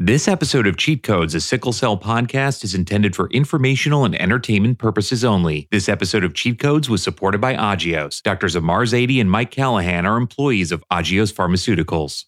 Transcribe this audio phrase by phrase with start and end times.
[0.00, 4.78] This episode of Cheat Codes, a sickle cell podcast, is intended for informational and entertainment
[4.78, 5.66] purposes only.
[5.72, 8.22] This episode of Cheat Codes was supported by Agios.
[8.22, 12.26] Doctors Ahmar Zaidi and Mike Callaghan are employees of Agios Pharmaceuticals.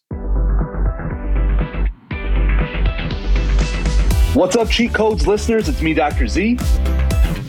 [4.35, 5.69] What's up, Cheat Codes listeners?
[5.69, 6.27] It's me, Dr.
[6.27, 6.59] Z.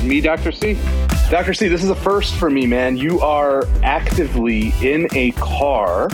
[0.03, 0.51] Me, Dr.
[0.51, 0.77] C.
[1.31, 1.55] Dr.
[1.55, 2.95] C, this is a first for me, man.
[2.95, 6.09] You are actively in a car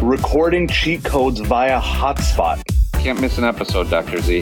[0.00, 2.62] recording cheat codes via hotspot.
[2.98, 4.20] Can't miss an episode, Dr.
[4.20, 4.40] Z.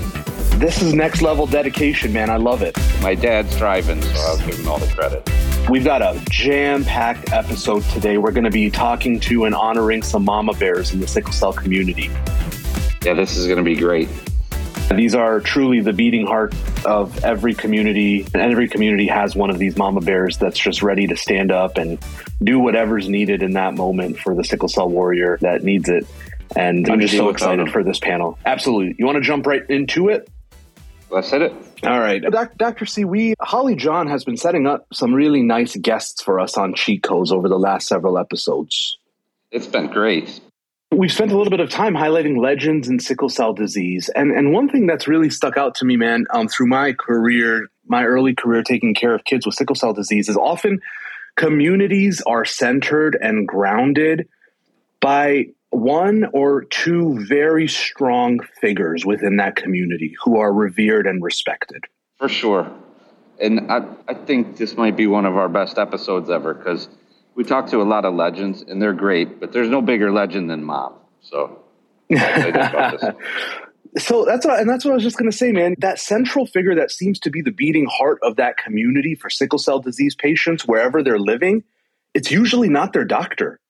[0.57, 2.31] This is next level dedication, man.
[2.31, 2.77] I love it.
[3.03, 5.31] My dad's driving, so I'll give him all the credit.
[5.69, 8.17] We've got a jam packed episode today.
[8.17, 11.53] We're going to be talking to and honoring some mama bears in the sickle cell
[11.53, 12.11] community.
[13.05, 14.09] Yeah, this is going to be great.
[14.95, 16.55] These are truly the beating heart
[16.87, 21.07] of every community, and every community has one of these mama bears that's just ready
[21.09, 21.99] to stand up and
[22.43, 26.07] do whatever's needed in that moment for the sickle cell warrior that needs it.
[26.57, 28.39] And I'm just so excited for this panel.
[28.45, 28.95] Absolutely.
[28.99, 30.29] You want to jump right into it?
[31.11, 31.53] Let's hit it.
[31.85, 32.23] All right.
[32.57, 32.87] Dr.
[32.87, 36.75] C, we, Holly John has been setting up some really nice guests for us on
[36.75, 38.99] Cheat Codes over the last several episodes.
[39.53, 40.41] It's been great.
[40.91, 44.09] We've spent a little bit of time highlighting legends in sickle cell disease.
[44.09, 47.69] And, and one thing that's really stuck out to me, man, um, through my career,
[47.87, 50.81] my early career taking care of kids with sickle cell disease, is often
[51.37, 54.29] communities are centered and grounded
[55.01, 61.85] by one or two very strong figures within that community who are revered and respected.
[62.19, 62.71] For sure.
[63.41, 66.89] And I, I think this might be one of our best episodes ever because
[67.35, 70.49] we talk to a lot of legends and they're great, but there's no bigger legend
[70.51, 70.95] than mom.
[71.21, 71.63] So,
[73.99, 75.75] so that's what, and that's what I was just going to say, man.
[75.79, 79.59] That central figure that seems to be the beating heart of that community for sickle
[79.59, 81.65] cell disease patients, wherever they're living,
[82.15, 83.61] it's usually not their doctor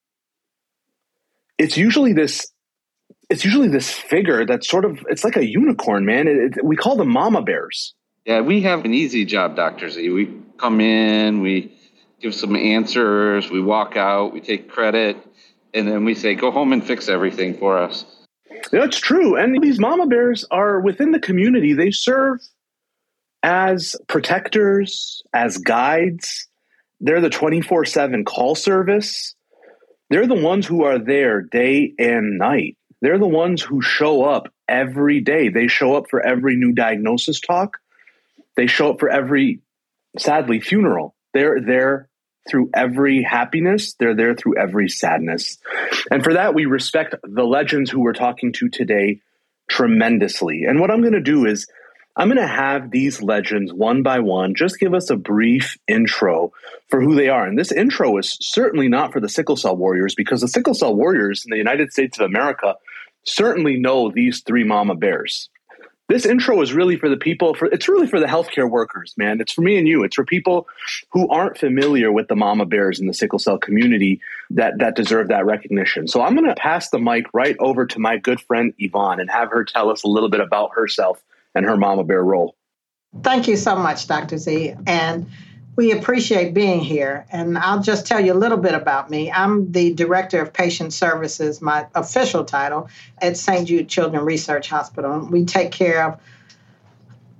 [1.58, 2.46] it's usually this
[3.28, 6.28] it's usually this figure that's sort of it's like a unicorn man.
[6.28, 7.94] It, it, we call them mama bears.
[8.24, 10.08] Yeah we have an easy job dr z.
[10.10, 11.72] We come in we
[12.20, 15.16] give some answers we walk out we take credit
[15.74, 18.04] and then we say go home and fix everything for us.
[18.70, 21.72] That's true and these mama bears are within the community.
[21.72, 22.40] They serve
[23.42, 26.48] as protectors as guides.
[26.98, 29.35] They're the 24-7 call service
[30.10, 32.76] they're the ones who are there day and night.
[33.00, 35.48] They're the ones who show up every day.
[35.48, 37.78] They show up for every new diagnosis talk.
[38.56, 39.60] They show up for every,
[40.18, 41.14] sadly, funeral.
[41.34, 42.08] They're there
[42.48, 43.94] through every happiness.
[43.98, 45.58] They're there through every sadness.
[46.10, 49.20] And for that, we respect the legends who we're talking to today
[49.68, 50.64] tremendously.
[50.64, 51.66] And what I'm going to do is
[52.16, 56.52] I'm going to have these legends one by one just give us a brief intro
[56.88, 57.46] for who they are.
[57.46, 60.94] And this intro is certainly not for the sickle cell warriors because the sickle cell
[60.94, 62.76] warriors in the United States of America
[63.24, 65.50] certainly know these three mama bears.
[66.08, 69.40] This intro is really for the people for it's really for the healthcare workers, man.
[69.40, 70.04] It's for me and you.
[70.04, 70.68] It's for people
[71.10, 75.28] who aren't familiar with the mama bears in the sickle cell community that that deserve
[75.28, 76.06] that recognition.
[76.06, 79.28] So I'm going to pass the mic right over to my good friend Yvonne and
[79.30, 81.20] have her tell us a little bit about herself
[81.56, 82.54] and her mama bear role.
[83.22, 84.36] Thank you so much, Dr.
[84.36, 84.74] Z.
[84.86, 85.26] And
[85.74, 87.26] we appreciate being here.
[87.32, 89.32] And I'll just tell you a little bit about me.
[89.32, 93.66] I'm the Director of Patient Services, my official title, at St.
[93.66, 95.26] Jude Children Research Hospital.
[95.30, 96.20] We take care of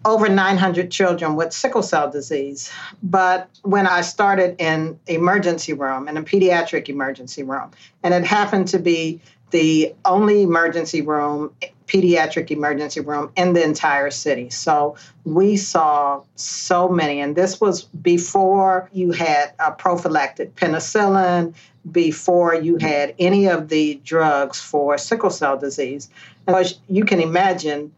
[0.07, 2.71] over 900 children with sickle cell disease.
[3.03, 7.73] But when I started in emergency room, in a pediatric emergency room,
[8.03, 11.53] and it happened to be the only emergency room,
[11.87, 14.51] pediatric emergency room in the entire city.
[14.51, 21.55] So we saw so many, and this was before you had a prophylactic penicillin,
[21.91, 26.09] before you had any of the drugs for sickle cell disease.
[26.47, 27.93] And as you can imagine,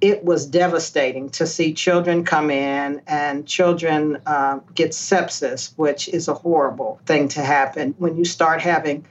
[0.00, 6.28] it was devastating to see children come in and children uh, get sepsis, which is
[6.28, 9.04] a horrible thing to happen when you start having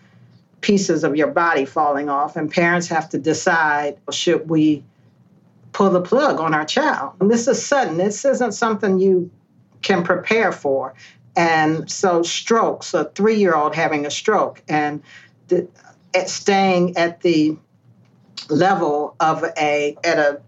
[0.68, 4.84] pieces of your body falling off, and parents have to decide should we
[5.72, 7.14] pull the plug on our child?
[7.22, 9.32] And this is sudden, this isn't something you
[9.82, 10.94] can prepare for.
[11.38, 15.02] And so, strokes, a three year old having a stroke, and
[15.48, 15.70] the,
[16.14, 17.58] at staying at the
[18.50, 20.42] level of a at a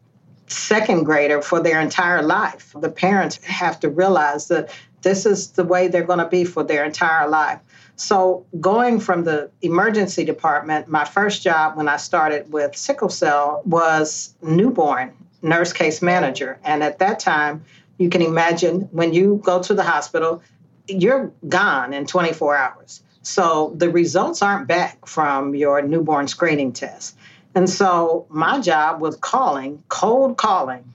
[0.48, 2.76] second grader for their entire life.
[2.78, 4.70] The parents have to realize that
[5.02, 7.60] this is the way they're going to be for their entire life.
[8.00, 13.62] So, going from the emergency department, my first job when I started with sickle cell
[13.66, 15.12] was newborn
[15.42, 16.58] nurse case manager.
[16.64, 17.66] And at that time,
[17.98, 20.42] you can imagine when you go to the hospital,
[20.88, 23.04] you're gone in 24 hours.
[23.22, 27.18] So, the results aren't back from your newborn screening test.
[27.54, 30.94] And so my job was calling, cold calling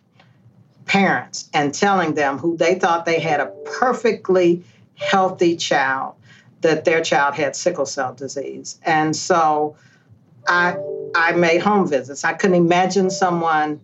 [0.86, 4.64] parents and telling them who they thought they had a perfectly
[4.94, 6.14] healthy child
[6.64, 8.80] that their child had sickle cell disease.
[8.84, 9.76] And so
[10.48, 10.76] I
[11.14, 12.24] I made home visits.
[12.24, 13.80] I couldn't imagine someone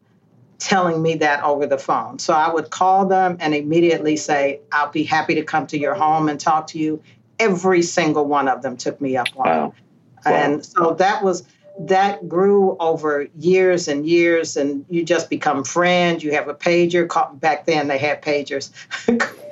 [0.59, 2.19] telling me that over the phone.
[2.19, 5.95] So I would call them and immediately say, I'll be happy to come to your
[5.95, 7.03] home and talk to you.
[7.39, 9.67] Every single one of them took me up on wow.
[9.67, 10.29] it.
[10.29, 10.33] Wow.
[10.33, 11.45] And so that was
[11.79, 17.09] that grew over years and years and you just become friends you have a pager
[17.09, 18.71] call, back then they had pagers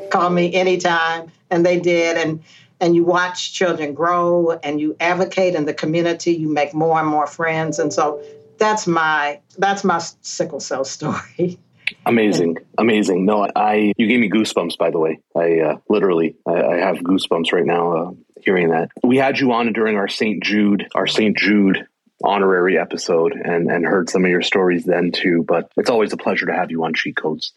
[0.11, 2.43] call me anytime and they did and
[2.81, 7.09] and you watch children grow and you advocate in the community you make more and
[7.09, 7.79] more friends.
[7.79, 8.23] And so
[8.59, 11.59] that's my that's my sickle cell story.
[12.07, 12.59] Amazing.
[12.77, 13.25] Amazing.
[13.25, 15.21] No i you gave me goosebumps by the way.
[15.35, 18.11] I uh, literally I, I, have goosebumps right now uh,
[18.43, 18.91] hearing that.
[19.03, 21.87] We had you on during our st jude our st jude
[22.23, 26.17] honorary episode and and heard some of your stories then too but it's always a
[26.17, 27.53] pleasure to have you on cheat codes.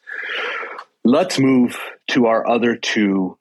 [1.04, 1.78] Let's move
[2.12, 3.38] to our other two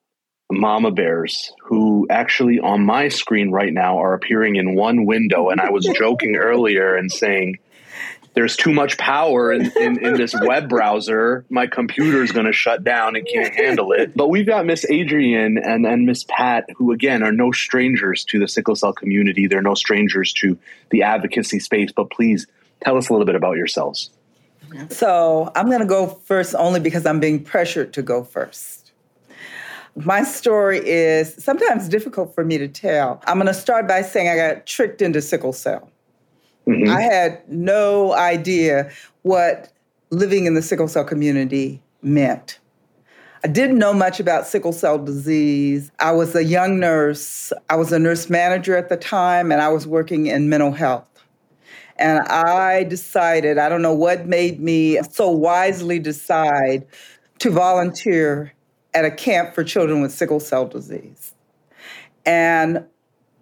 [0.50, 5.60] mama bears who actually on my screen right now are appearing in one window and
[5.60, 7.58] i was joking earlier and saying
[8.34, 11.44] there's too much power in, in, in this web browser.
[11.50, 14.16] My computer's going to shut down and can't handle it.
[14.16, 18.38] But we've got Miss Adrienne and, and Miss Pat, who again are no strangers to
[18.38, 19.46] the sickle cell community.
[19.48, 20.56] They're no strangers to
[20.90, 21.90] the advocacy space.
[21.90, 22.46] But please
[22.82, 24.10] tell us a little bit about yourselves.
[24.90, 28.79] So I'm going to go first only because I'm being pressured to go first.
[29.96, 33.22] My story is sometimes difficult for me to tell.
[33.26, 35.90] I'm going to start by saying I got tricked into sickle cell.
[36.66, 36.90] Mm-hmm.
[36.90, 38.90] I had no idea
[39.22, 39.72] what
[40.10, 42.58] living in the sickle cell community meant.
[43.42, 45.90] I didn't know much about sickle cell disease.
[45.98, 47.52] I was a young nurse.
[47.70, 51.06] I was a nurse manager at the time, and I was working in mental health.
[51.96, 56.86] And I decided, I don't know what made me so wisely decide
[57.38, 58.52] to volunteer
[58.94, 61.32] at a camp for children with sickle cell disease.
[62.26, 62.84] And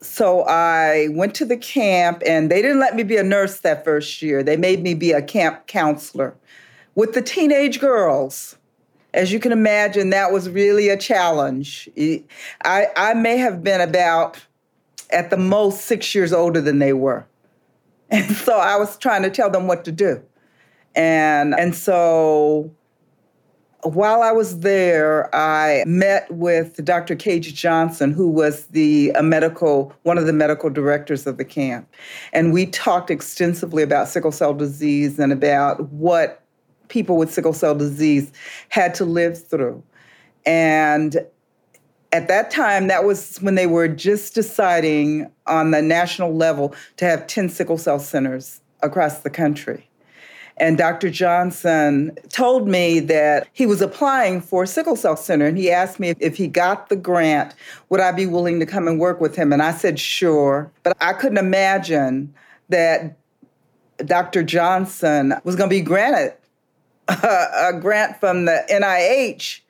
[0.01, 3.85] so I went to the camp, and they didn't let me be a nurse that
[3.85, 4.43] first year.
[4.43, 6.37] They made me be a camp counselor
[6.95, 8.57] with the teenage girls.
[9.15, 11.89] As you can imagine, that was really a challenge.
[12.65, 14.39] I, I may have been about,
[15.11, 17.27] at the most, six years older than they were.
[18.11, 20.23] And so I was trying to tell them what to do.
[20.95, 22.75] And, and so
[23.95, 27.15] while I was there, I met with Dr.
[27.15, 31.89] Cage Johnson, who was the medical one of the medical directors of the camp,
[32.33, 36.43] and we talked extensively about sickle cell disease and about what
[36.89, 38.33] people with sickle cell disease
[38.71, 39.83] had to live through.
[40.47, 41.19] And
[42.13, 47.05] at that time, that was when they were just deciding on the national level to
[47.05, 49.88] have 10 sickle cell centers across the country.
[50.61, 51.11] And Dr.
[51.11, 55.47] Johnson told me that he was applying for sickle cell center.
[55.47, 57.55] And he asked me if he got the grant,
[57.89, 59.53] would I be willing to come and work with him?
[59.53, 60.71] And I said, sure.
[60.83, 62.35] But I couldn't imagine
[62.69, 63.17] that
[64.05, 64.43] Dr.
[64.43, 66.35] Johnson was going to be granted
[67.09, 69.61] a, a grant from the NIH.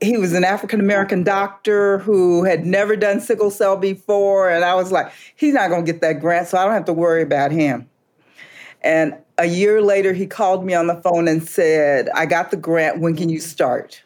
[0.00, 4.48] He was an African American doctor who had never done sickle cell before.
[4.48, 6.84] And I was like, he's not going to get that grant, so I don't have
[6.86, 7.89] to worry about him.
[8.82, 12.56] And a year later, he called me on the phone and said, I got the
[12.56, 13.00] grant.
[13.00, 14.02] When can you start?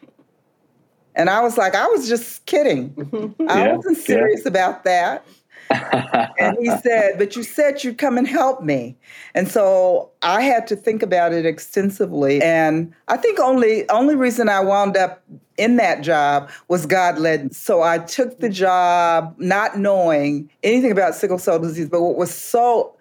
[1.15, 2.89] And I was like, I was just kidding.
[2.91, 3.49] Mm-hmm.
[3.49, 4.49] I yeah, wasn't serious yeah.
[4.49, 5.25] about that.
[5.69, 8.97] and he said, But you said you'd come and help me.
[9.33, 12.41] And so I had to think about it extensively.
[12.41, 15.23] And I think only only reason I wound up
[15.57, 17.55] in that job was God led.
[17.55, 22.33] So I took the job not knowing anything about sickle cell disease, but what was
[22.33, 22.94] so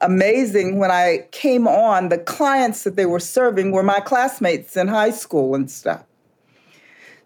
[0.00, 4.88] amazing when I came on, the clients that they were serving were my classmates in
[4.88, 6.04] high school and stuff.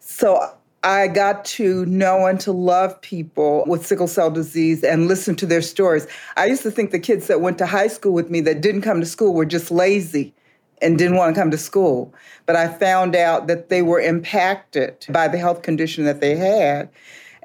[0.01, 5.35] So I got to know and to love people with sickle cell disease and listen
[5.37, 6.07] to their stories.
[6.37, 8.83] I used to think the kids that went to high school with me that didn't
[8.83, 10.35] come to school were just lazy
[10.81, 12.15] and didn't want to come to school.
[12.47, 16.89] But I found out that they were impacted by the health condition that they had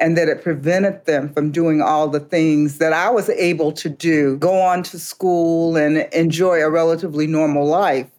[0.03, 3.88] and that it prevented them from doing all the things that I was able to
[3.88, 8.10] do go on to school and enjoy a relatively normal life.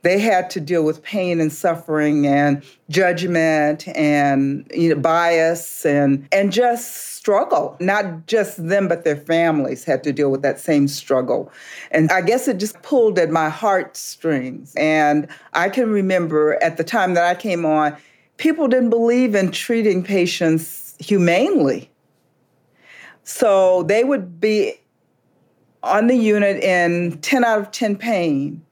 [0.00, 6.26] They had to deal with pain and suffering and judgment and you know, bias and,
[6.32, 7.76] and just struggle.
[7.78, 11.52] Not just them, but their families had to deal with that same struggle.
[11.90, 14.74] And I guess it just pulled at my heartstrings.
[14.78, 17.94] And I can remember at the time that I came on,
[18.38, 21.90] people didn't believe in treating patients humanely.
[23.24, 24.74] So they would be
[25.82, 28.64] on the unit in 10 out of 10 pain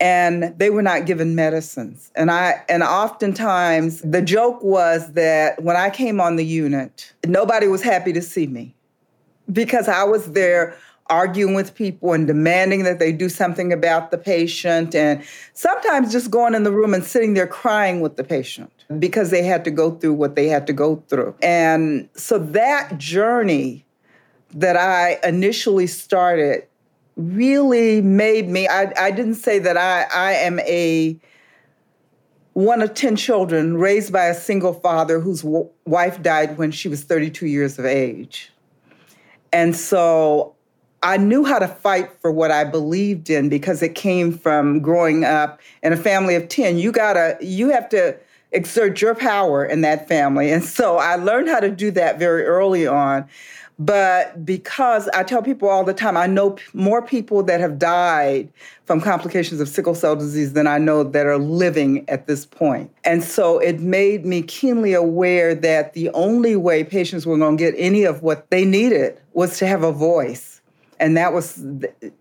[0.00, 2.10] and they were not given medicines.
[2.16, 7.68] And I and oftentimes the joke was that when I came on the unit, nobody
[7.68, 8.74] was happy to see me
[9.52, 10.76] because I was there
[11.10, 16.30] arguing with people and demanding that they do something about the patient and sometimes just
[16.30, 19.70] going in the room and sitting there crying with the patient because they had to
[19.70, 21.34] go through what they had to go through.
[21.42, 23.84] And so that journey
[24.54, 26.66] that I initially started
[27.16, 31.20] really made me I, I didn't say that I, I am a
[32.54, 36.88] one of 10 children raised by a single father whose w- wife died when she
[36.88, 38.52] was 32 years of age.
[39.52, 40.54] And so
[41.02, 45.24] I knew how to fight for what I believed in because it came from growing
[45.24, 46.78] up in a family of 10.
[46.78, 48.16] You gotta, you have to
[48.52, 50.50] exert your power in that family.
[50.50, 53.26] And so I learned how to do that very early on.
[53.78, 57.78] But because I tell people all the time, I know p- more people that have
[57.78, 58.52] died
[58.84, 62.90] from complications of sickle cell disease than I know that are living at this point.
[63.04, 67.64] And so it made me keenly aware that the only way patients were going to
[67.64, 70.59] get any of what they needed was to have a voice.
[71.00, 71.64] And that was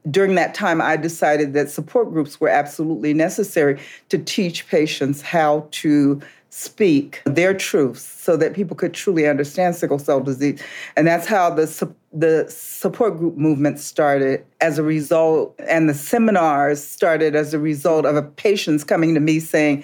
[0.10, 5.68] during that time, I decided that support groups were absolutely necessary to teach patients how
[5.72, 10.60] to speak their truths so that people could truly understand sickle cell disease.
[10.96, 16.84] And that's how the, the support group movement started as a result, and the seminars
[16.84, 19.84] started as a result of a patients coming to me saying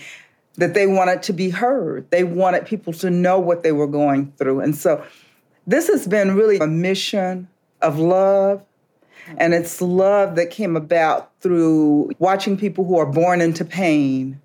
[0.55, 2.09] that they wanted to be heard.
[2.09, 4.61] They wanted people to know what they were going through.
[4.61, 5.05] And so
[5.67, 7.47] this has been really a mission
[7.81, 8.63] of love.
[9.37, 14.41] And it's love that came about through watching people who are born into pain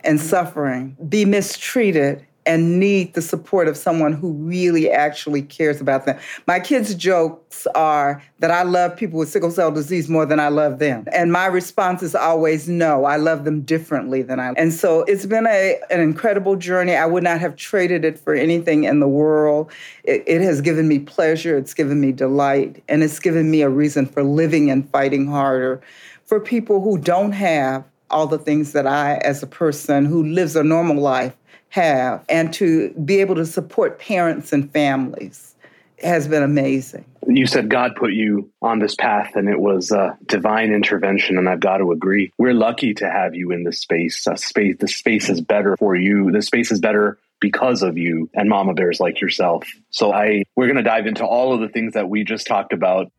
[0.00, 6.06] and suffering, be mistreated, and need the support of someone who really actually cares about
[6.06, 6.18] them.
[6.46, 10.48] My kids' jokes are that I love people with sickle cell disease more than I
[10.48, 11.04] love them.
[11.12, 14.52] And my response is always no, I love them differently than I.
[14.56, 16.94] And so it's been a, an incredible journey.
[16.96, 19.70] I would not have traded it for anything in the world.
[20.04, 23.68] It, it has given me pleasure, it's given me delight, and it's given me a
[23.68, 25.82] reason for living and fighting harder
[26.24, 30.56] for people who don't have all the things that I, as a person who lives
[30.56, 31.36] a normal life,
[31.70, 35.54] have, and to be able to support parents and families
[36.02, 37.04] has been amazing.
[37.26, 41.48] You said God put you on this path and it was a divine intervention, and
[41.48, 42.32] I've got to agree.
[42.38, 44.26] We're lucky to have you in this space.
[44.26, 46.30] A space the space is better for you.
[46.30, 49.68] The space is better because of you and mama bears like yourself.
[49.90, 52.72] So I we're going to dive into all of the things that we just talked
[52.72, 53.12] about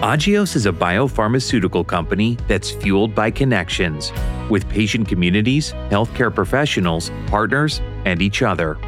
[0.00, 4.10] Agios is a biopharmaceutical company that's fueled by connections
[4.48, 8.78] with patient communities, healthcare professionals, partners, and each other.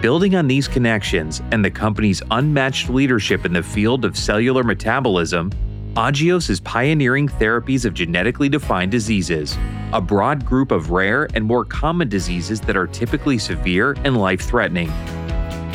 [0.00, 5.50] Building on these connections and the company's unmatched leadership in the field of cellular metabolism,
[5.92, 9.58] Agios is pioneering therapies of genetically defined diseases,
[9.92, 14.40] a broad group of rare and more common diseases that are typically severe and life
[14.40, 14.90] threatening.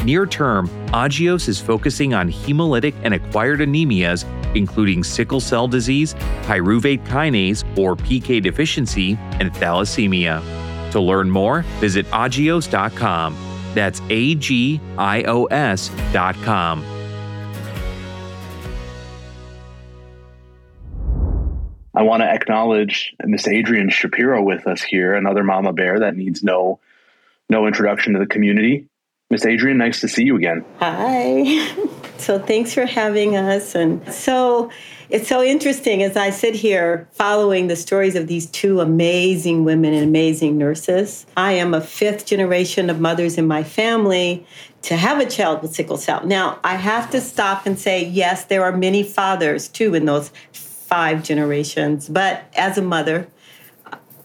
[0.06, 4.26] Near term, Agios is focusing on hemolytic and acquired anemias,
[4.56, 6.14] including sickle cell disease,
[6.44, 10.42] pyruvate kinase or PK deficiency, and thalassemia.
[10.92, 13.36] To learn more, visit agios.com.
[13.76, 16.84] That's A G I O S.com.
[21.94, 26.42] I want to acknowledge Miss Adrienne Shapiro with us here, another mama bear that needs
[26.42, 26.80] no
[27.50, 28.88] no introduction to the community.
[29.32, 30.66] Miss Adrienne, nice to see you again.
[30.80, 31.68] Hi.
[32.20, 33.76] So thanks for having us.
[33.76, 34.70] And so
[35.10, 39.94] it's so interesting as I sit here following the stories of these two amazing women
[39.94, 41.26] and amazing nurses.
[41.38, 44.46] I am a fifth generation of mothers in my family
[44.82, 46.26] to have a child with sickle cell.
[46.26, 50.30] Now, I have to stop and say, yes, there are many fathers too in those
[50.52, 52.10] five generations.
[52.10, 53.30] But as a mother,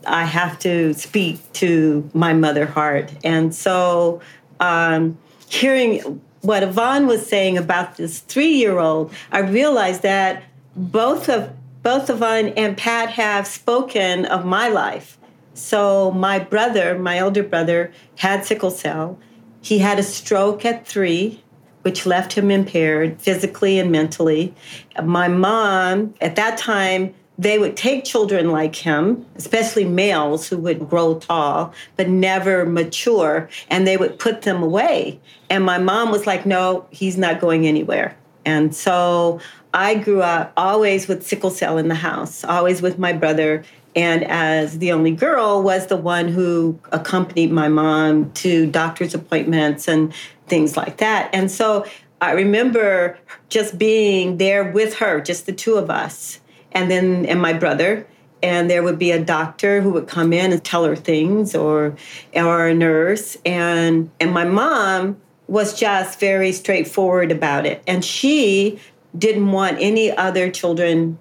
[0.04, 3.12] I have to speak to my mother heart.
[3.22, 4.20] And so
[4.64, 5.18] um,
[5.48, 10.42] hearing what Yvonne was saying about this three-year-old, I realized that
[10.76, 11.50] both of
[11.82, 15.18] both Yvonne and Pat have spoken of my life.
[15.52, 19.18] So my brother, my elder brother, had sickle cell.
[19.60, 21.42] He had a stroke at three,
[21.82, 24.54] which left him impaired physically and mentally.
[25.02, 30.88] My mom, at that time, they would take children like him, especially males who would
[30.88, 35.20] grow tall but never mature, and they would put them away.
[35.50, 38.16] And my mom was like, no, he's not going anywhere.
[38.44, 39.40] And so
[39.72, 43.64] I grew up always with sickle cell in the house, always with my brother.
[43.96, 49.88] And as the only girl, was the one who accompanied my mom to doctor's appointments
[49.88, 50.12] and
[50.46, 51.30] things like that.
[51.32, 51.86] And so
[52.20, 56.40] I remember just being there with her, just the two of us,
[56.74, 58.06] and then and my brother.
[58.42, 61.96] And there would be a doctor who would come in and tell her things, or
[62.34, 68.78] or a nurse, and and my mom was just very straightforward about it, and she
[69.16, 71.18] didn't want any other children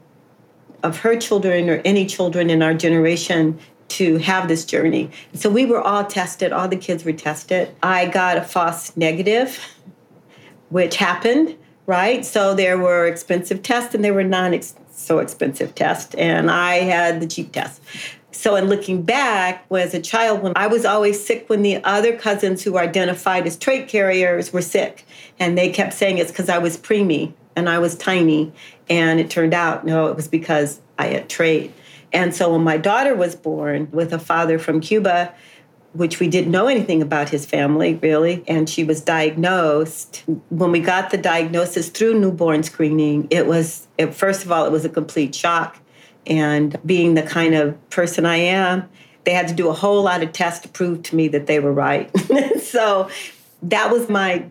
[0.84, 3.58] of her children or any children in our generation
[3.88, 5.10] to have this journey.
[5.34, 7.74] So we were all tested, all the kids were tested.
[7.82, 9.60] I got a false negative,
[10.70, 11.56] which happened,
[11.86, 12.26] right?
[12.26, 14.54] So there were expensive tests and there were non
[14.94, 17.82] so expensive test, and I had the cheap test.
[18.32, 22.16] So, in looking back, as a child, when I was always sick when the other
[22.16, 25.06] cousins who identified as trait carriers were sick,
[25.40, 28.52] and they kept saying it's because I was preemie and I was tiny.
[28.90, 31.74] And it turned out, no, it was because I had trait.
[32.12, 35.34] And so when my daughter was born with a father from Cuba,
[35.94, 40.24] which we didn't know anything about his family really, and she was diagnosed.
[40.50, 44.72] When we got the diagnosis through newborn screening, it was, it, first of all, it
[44.72, 45.80] was a complete shock.
[46.26, 48.90] And being the kind of person I am,
[49.24, 51.60] they had to do a whole lot of tests to prove to me that they
[51.60, 52.12] were right.
[52.62, 53.10] so
[53.62, 54.46] that was my,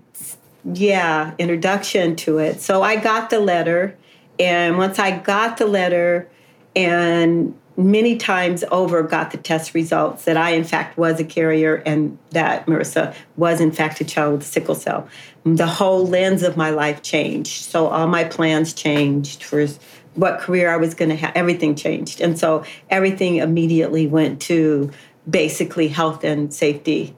[0.72, 2.60] yeah, introduction to it.
[2.60, 3.96] So I got the letter.
[4.38, 6.28] And once I got the letter,
[6.74, 7.54] and
[7.90, 12.18] many times over got the test results that I, in fact, was a carrier and
[12.30, 15.08] that Marissa was, in fact, a child with sickle cell.
[15.44, 17.64] The whole lens of my life changed.
[17.64, 19.66] So all my plans changed for
[20.14, 21.32] what career I was going to have.
[21.34, 22.20] Everything changed.
[22.20, 24.90] And so everything immediately went to
[25.28, 27.16] basically health and safety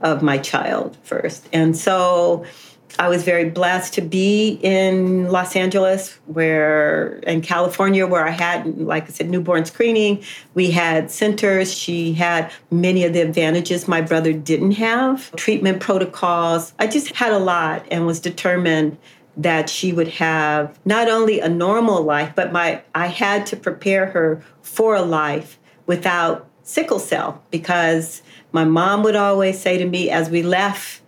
[0.00, 1.48] of my child first.
[1.52, 2.44] And so
[2.98, 8.78] I was very blessed to be in Los Angeles, where in California, where I had,
[8.78, 10.22] like I said, newborn screening.
[10.54, 11.72] We had centers.
[11.72, 16.74] She had many of the advantages my brother didn't have, treatment protocols.
[16.78, 18.98] I just had a lot and was determined
[19.36, 24.06] that she would have not only a normal life, but my I had to prepare
[24.06, 30.10] her for a life without sickle cell because my mom would always say to me
[30.10, 31.00] as we left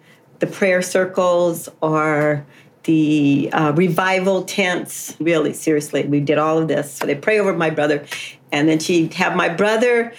[0.43, 2.45] the prayer circles or
[2.83, 5.17] the uh, revival tents.
[5.21, 6.93] Really, seriously, we did all of this.
[6.93, 8.05] So they pray over my brother.
[8.51, 10.13] And then she'd have my brother,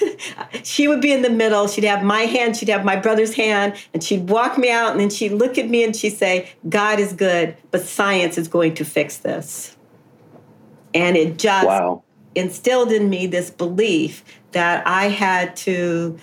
[0.64, 1.68] she would be in the middle.
[1.68, 4.92] She'd have my hand, she'd have my brother's hand, and she'd walk me out.
[4.92, 8.48] And then she'd look at me and she'd say, God is good, but science is
[8.48, 9.76] going to fix this.
[10.94, 12.02] And it just wow.
[12.34, 16.18] instilled in me this belief that I had to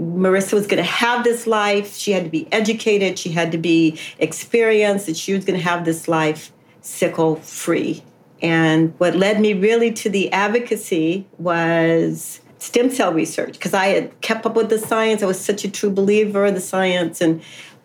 [0.00, 1.96] Marissa was going to have this life.
[1.96, 3.18] She had to be educated.
[3.18, 8.02] She had to be experienced, and she was going to have this life sickle free.
[8.42, 14.20] And what led me really to the advocacy was stem cell research because I had
[14.20, 15.22] kept up with the science.
[15.22, 17.20] I was such a true believer in the science.
[17.20, 17.42] And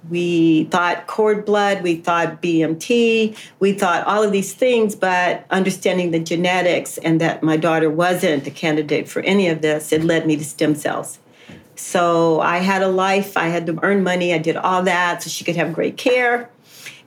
[0.10, 6.12] we thought cord blood, we thought BMT, we thought all of these things, but understanding
[6.12, 10.28] the genetics and that my daughter wasn't a candidate for any of this, it led
[10.28, 11.20] me to stem cells.
[11.76, 15.30] So I had a life, I had to earn money, I did all that so
[15.30, 16.50] she could have great care.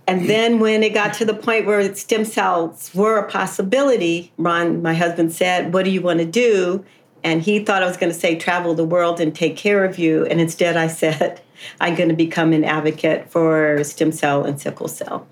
[0.08, 4.80] And then when it got to the point where stem cells were a possibility, Ron,
[4.80, 6.82] my husband said, What do you want to do?
[7.22, 9.98] And he thought I was going to say, Travel the world and take care of
[9.98, 10.24] you.
[10.24, 11.42] And instead, I said,
[11.80, 15.26] I'm going to become an advocate for stem cell and sickle cell.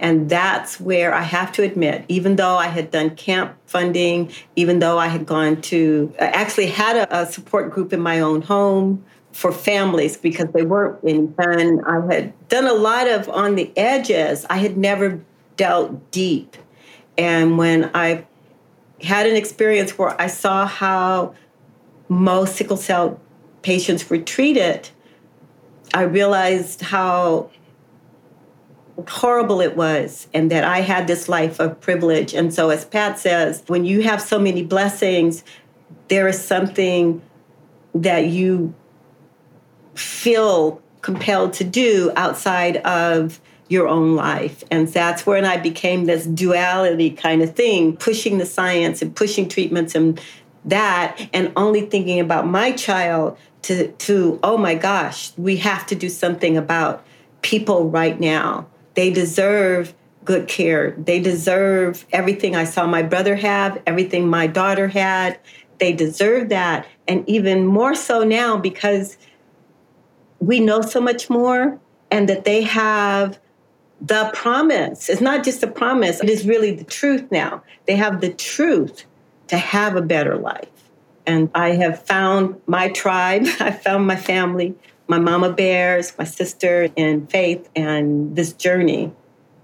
[0.00, 4.78] And that's where I have to admit, even though I had done camp funding, even
[4.78, 8.42] though I had gone to, I actually had a, a support group in my own
[8.42, 11.84] home for families because they weren't any fun.
[11.84, 14.46] I had done a lot of on the edges.
[14.48, 15.20] I had never
[15.56, 16.56] dealt deep.
[17.16, 18.24] And when I
[19.02, 21.34] had an experience where I saw how
[22.08, 23.20] most sickle cell
[23.62, 24.88] patients were treated,
[25.92, 27.50] I realized how
[29.06, 32.34] horrible it was and that I had this life of privilege.
[32.34, 35.44] And so, as Pat says, when you have so many blessings,
[36.08, 37.22] there is something
[37.94, 38.74] that you
[39.94, 44.64] feel compelled to do outside of your own life.
[44.70, 49.48] And that's when I became this duality kind of thing, pushing the science and pushing
[49.48, 50.20] treatments and
[50.64, 55.94] that, and only thinking about my child to, to oh my gosh, we have to
[55.94, 57.04] do something about
[57.42, 58.66] people right now
[58.98, 60.90] they deserve good care.
[60.98, 65.38] They deserve everything I saw my brother have, everything my daughter had.
[65.78, 66.84] They deserve that.
[67.06, 69.16] And even more so now because
[70.40, 71.78] we know so much more
[72.10, 73.38] and that they have
[74.00, 75.08] the promise.
[75.08, 77.62] It's not just a promise, it is really the truth now.
[77.86, 79.04] They have the truth
[79.46, 80.90] to have a better life.
[81.24, 84.74] And I have found my tribe, I found my family
[85.08, 89.10] my mama bears, my sister, and Faith, and this journey,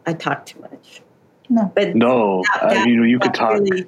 [0.06, 1.02] I talk too much.
[1.48, 3.60] No, but no, that, that, you you could talk.
[3.60, 3.86] Really,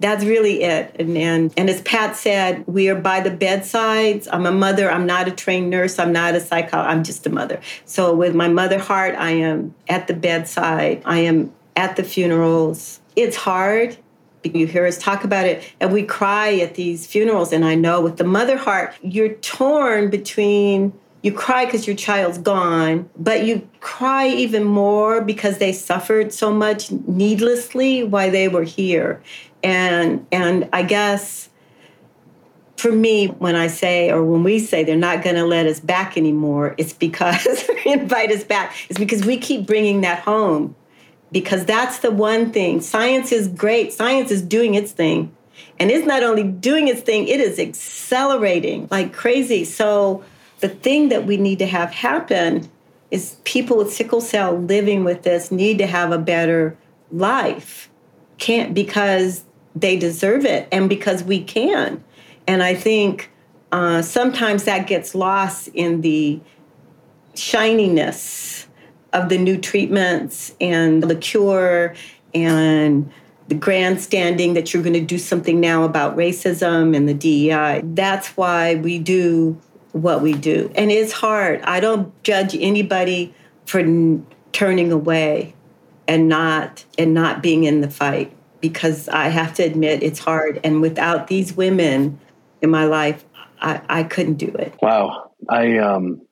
[0.00, 0.96] that's really it.
[0.98, 4.26] And, and and as Pat said, we are by the bedsides.
[4.32, 4.90] I'm a mother.
[4.90, 5.98] I'm not a trained nurse.
[5.98, 6.90] I'm not a psychologist.
[6.90, 7.60] I'm just a mother.
[7.84, 11.02] So with my mother heart, I am at the bedside.
[11.04, 13.00] I am at the funerals.
[13.14, 13.98] It's hard.
[14.44, 17.52] You hear us talk about it, and we cry at these funerals.
[17.52, 22.38] And I know with the mother heart, you're torn between you cry because your child's
[22.38, 28.62] gone, but you cry even more because they suffered so much needlessly while they were
[28.62, 29.20] here
[29.62, 31.48] and and i guess
[32.76, 35.80] for me when i say or when we say they're not going to let us
[35.80, 40.74] back anymore it's because invite us back it's because we keep bringing that home
[41.32, 42.80] because that's the one thing.
[42.80, 43.92] Science is great.
[43.92, 45.34] Science is doing its thing.
[45.78, 49.64] And it's not only doing its thing it is accelerating like crazy.
[49.64, 50.24] So
[50.60, 52.68] the thing that we need to have happen
[53.10, 56.76] is people with sickle cell living with this need to have a better
[57.10, 57.88] life.
[58.38, 62.02] Can't because they deserve it and because we can.
[62.46, 63.30] And I think
[63.72, 66.40] uh, sometimes that gets lost in the
[67.34, 68.67] shininess
[69.12, 71.94] of the new treatments and the cure
[72.34, 73.10] and
[73.48, 77.80] the grandstanding that you're going to do something now about racism and the DEI.
[77.82, 79.58] That's why we do
[79.92, 80.70] what we do.
[80.74, 81.62] And it's hard.
[81.62, 85.54] I don't judge anybody for n- turning away
[86.06, 90.60] and not and not being in the fight because I have to admit it's hard.
[90.62, 92.18] And without these women
[92.60, 93.24] in my life,
[93.60, 94.74] I, I couldn't do it.
[94.82, 95.30] Wow.
[95.48, 96.22] I, um,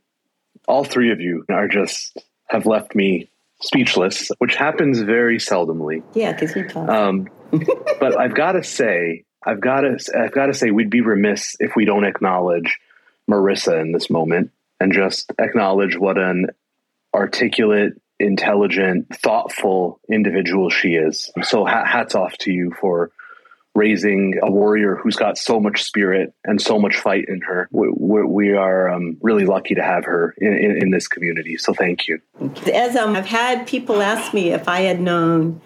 [0.68, 3.28] all three of you are just have left me
[3.60, 6.02] speechless, which happens very seldomly.
[6.14, 6.88] Yeah, because you talk.
[6.88, 7.28] Um,
[8.00, 11.56] but I've got to say, I've got to, I've got to say, we'd be remiss
[11.60, 12.78] if we don't acknowledge
[13.30, 16.48] Marissa in this moment and just acknowledge what an
[17.14, 21.30] articulate, intelligent, thoughtful individual she is.
[21.42, 23.10] So hats off to you for
[23.76, 27.68] raising a warrior who's got so much spirit and so much fight in her.
[27.70, 27.90] We,
[28.24, 31.56] we are um, really lucky to have her in, in, in, this community.
[31.56, 32.20] So thank you.
[32.72, 35.60] As um, I've had people ask me if I had known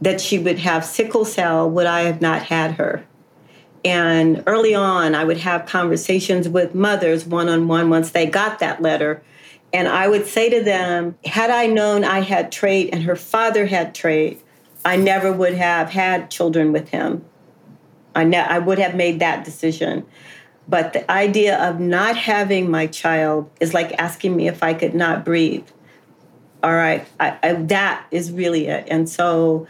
[0.00, 3.04] that she would have sickle cell, would I have not had her?
[3.84, 8.58] And early on, I would have conversations with mothers one on one once they got
[8.58, 9.22] that letter
[9.72, 13.66] and I would say to them, had I known I had trait and her father
[13.66, 14.42] had trait,
[14.84, 17.24] I never would have had children with him.
[18.14, 20.06] I, I would have made that decision.
[20.68, 24.94] But the idea of not having my child is like asking me if I could
[24.94, 25.66] not breathe.
[26.62, 28.86] All right, I, I, that is really it.
[28.88, 29.66] And so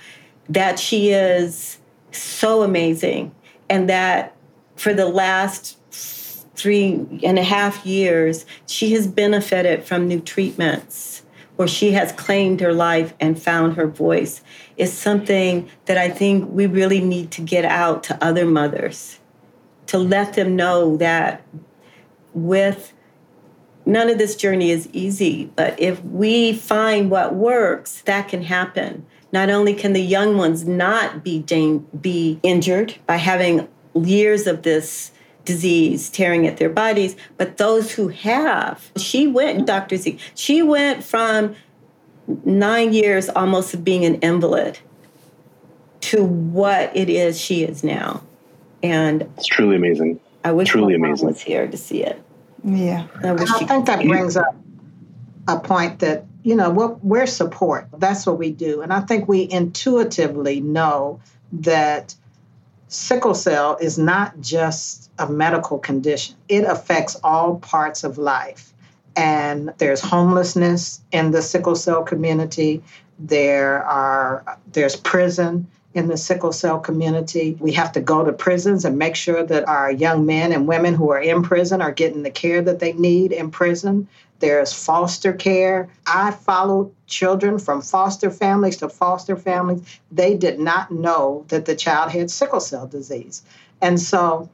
[0.48, 1.78] that she is
[2.12, 3.32] so amazing,
[3.68, 4.36] and that
[4.74, 11.22] for the last three and a half years, she has benefited from new treatments
[11.56, 14.42] where she has claimed her life and found her voice
[14.80, 19.18] is something that I think we really need to get out to other mothers
[19.86, 21.42] to let them know that
[22.32, 22.94] with
[23.84, 29.04] none of this journey is easy, but if we find what works, that can happen.
[29.32, 31.44] Not only can the young ones not be
[32.00, 35.12] be injured by having years of this
[35.44, 39.96] disease tearing at their bodies, but those who have, she went, Dr.
[39.96, 41.54] Z, she went from
[42.44, 44.78] nine years almost of being an invalid
[46.02, 48.22] to what it is she is now.
[48.82, 50.20] And it's truly amazing.
[50.44, 51.26] I wish truly amazing.
[51.26, 52.20] was here to see it.
[52.64, 53.06] Yeah.
[53.22, 54.54] I, wish I think that brings up
[55.48, 57.88] a point that, you know, what we're support.
[57.98, 58.80] That's what we do.
[58.80, 61.20] And I think we intuitively know
[61.52, 62.14] that
[62.88, 68.69] sickle cell is not just a medical condition, it affects all parts of life.
[69.20, 72.82] And there's homelessness in the sickle cell community.
[73.18, 77.54] There are there's prison in the sickle cell community.
[77.60, 80.94] We have to go to prisons and make sure that our young men and women
[80.94, 84.08] who are in prison are getting the care that they need in prison.
[84.38, 85.90] There's foster care.
[86.06, 90.00] I follow children from foster families to foster families.
[90.10, 93.42] They did not know that the child had sickle cell disease.
[93.82, 94.48] And so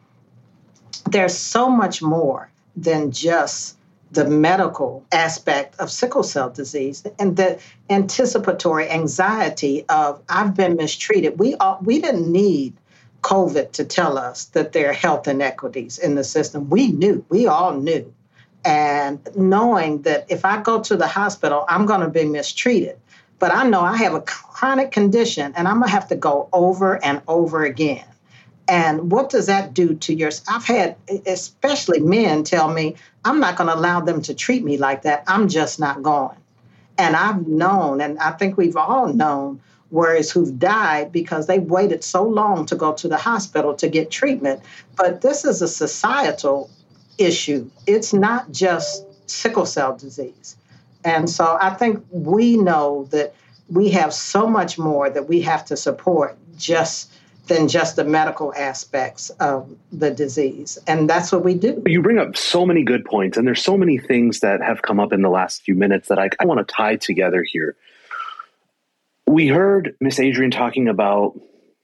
[1.09, 3.76] there's so much more than just
[4.13, 7.59] the medical aspect of sickle cell disease and the
[7.91, 11.39] anticipatory anxiety of I've been mistreated.
[11.39, 12.75] We all, we didn't need
[13.23, 16.71] COVID to tell us that there are health inequities in the system.
[16.71, 18.13] We knew, we all knew
[18.67, 22.99] and knowing that if I go to the hospital, I'm going to be mistreated.
[23.39, 26.49] But I know I have a chronic condition and I'm going to have to go
[26.53, 28.05] over and over again.
[28.69, 30.31] And what does that do to your?
[30.49, 34.77] I've had, especially men, tell me, I'm not going to allow them to treat me
[34.77, 35.23] like that.
[35.27, 36.37] I'm just not going.
[36.99, 42.03] And I've known, and I think we've all known, whereas who've died because they waited
[42.03, 44.63] so long to go to the hospital to get treatment.
[44.97, 46.71] But this is a societal
[47.19, 47.71] issue.
[47.87, 50.57] It's not just sickle cell disease.
[51.05, 53.35] And so I think we know that
[53.69, 57.13] we have so much more that we have to support just
[57.47, 60.79] than just the medical aspects of the disease.
[60.87, 61.83] And that's what we do.
[61.87, 65.01] You bring up so many good points, and there's so many things that have come
[65.01, 67.77] up in the last few minutes that I, I want to tie together here.
[69.27, 71.39] We heard Miss Adrienne talking about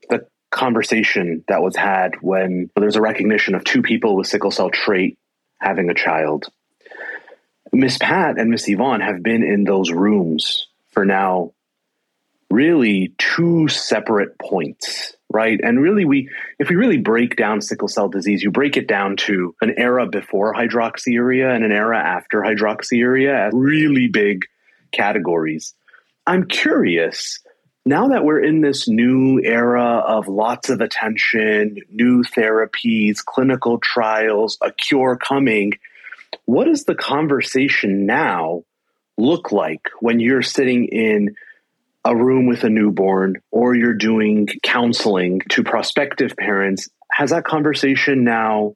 [0.08, 4.70] the conversation that was had when there's a recognition of two people with sickle cell
[4.70, 5.18] trait
[5.60, 6.46] having a child.
[7.72, 11.52] Miss Pat and Miss Yvonne have been in those rooms for now
[12.50, 15.60] really two separate points, right?
[15.62, 19.16] And really we if we really break down sickle cell disease, you break it down
[19.18, 24.44] to an era before hydroxyurea and an era after hydroxyurea really big
[24.92, 25.74] categories.
[26.26, 27.40] I'm curious,
[27.84, 34.56] now that we're in this new era of lots of attention, new therapies, clinical trials,
[34.62, 35.72] a cure coming,
[36.44, 38.62] what does the conversation now
[39.18, 41.34] look like when you're sitting in
[42.04, 46.88] a room with a newborn or you're doing counseling to prospective parents?
[47.10, 48.74] Has that conversation now,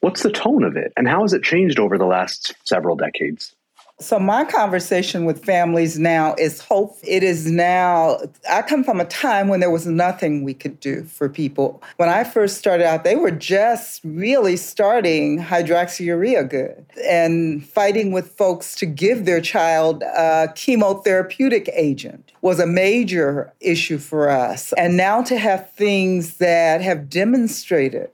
[0.00, 0.92] what's the tone of it?
[0.96, 3.54] And how has it changed over the last several decades?
[4.02, 6.98] So, my conversation with families now is hope.
[7.04, 8.18] It is now,
[8.50, 11.80] I come from a time when there was nothing we could do for people.
[11.98, 18.32] When I first started out, they were just really starting hydroxyurea good and fighting with
[18.32, 24.72] folks to give their child a chemotherapeutic agent was a major issue for us.
[24.72, 28.10] And now to have things that have demonstrated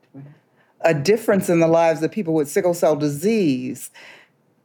[0.83, 3.91] a difference in the lives of people with sickle cell disease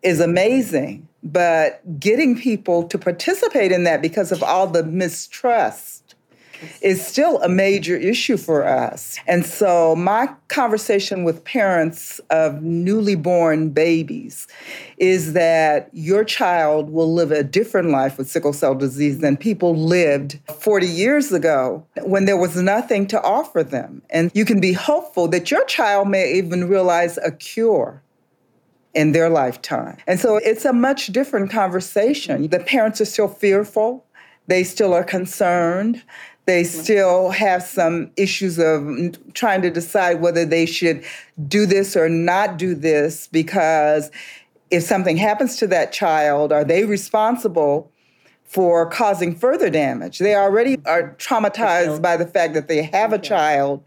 [0.03, 1.07] is amazing.
[1.23, 6.15] But getting people to participate in that because of all the mistrust
[6.81, 9.17] is still a major issue for us.
[9.27, 14.47] And so, my conversation with parents of newly born babies
[14.97, 19.75] is that your child will live a different life with sickle cell disease than people
[19.75, 24.01] lived 40 years ago when there was nothing to offer them.
[24.09, 28.02] And you can be hopeful that your child may even realize a cure
[28.93, 29.97] in their lifetime.
[30.07, 32.47] And so it's a much different conversation.
[32.47, 34.05] The parents are still fearful,
[34.47, 36.03] they still are concerned.
[36.45, 38.83] They still have some issues of
[39.33, 41.05] trying to decide whether they should
[41.47, 44.11] do this or not do this because
[44.69, 47.89] if something happens to that child, are they responsible
[48.43, 50.19] for causing further damage?
[50.19, 53.81] They already are traumatized by the fact that they have a child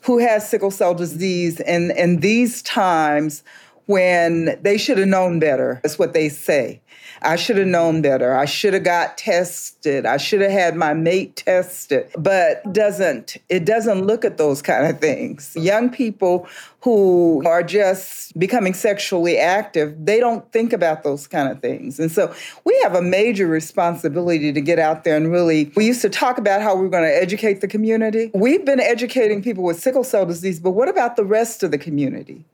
[0.00, 1.60] who has sickle cell disease.
[1.60, 3.44] And in these times,
[3.86, 5.80] when they should have known better.
[5.82, 6.80] That's what they say.
[7.24, 8.36] I should have known better.
[8.36, 10.04] I should have got tested.
[10.04, 12.10] I should have had my mate tested.
[12.18, 15.56] But doesn't it doesn't look at those kind of things.
[15.56, 16.46] Young people
[16.80, 21.98] who are just becoming sexually active, they don't think about those kind of things.
[21.98, 26.02] And so we have a major responsibility to get out there and really we used
[26.02, 28.30] to talk about how we we're going to educate the community.
[28.34, 31.78] We've been educating people with sickle cell disease, but what about the rest of the
[31.78, 32.44] community?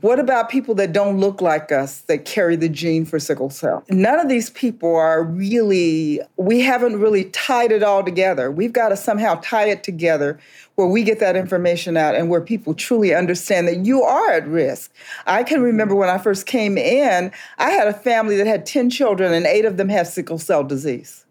[0.00, 3.84] What about people that don't look like us that carry the gene for sickle cell?
[3.88, 8.50] None of these people are really, we haven't really tied it all together.
[8.50, 10.38] We've got to somehow tie it together
[10.74, 14.46] where we get that information out and where people truly understand that you are at
[14.46, 14.92] risk.
[15.26, 18.90] I can remember when I first came in, I had a family that had 10
[18.90, 21.24] children and eight of them have sickle cell disease.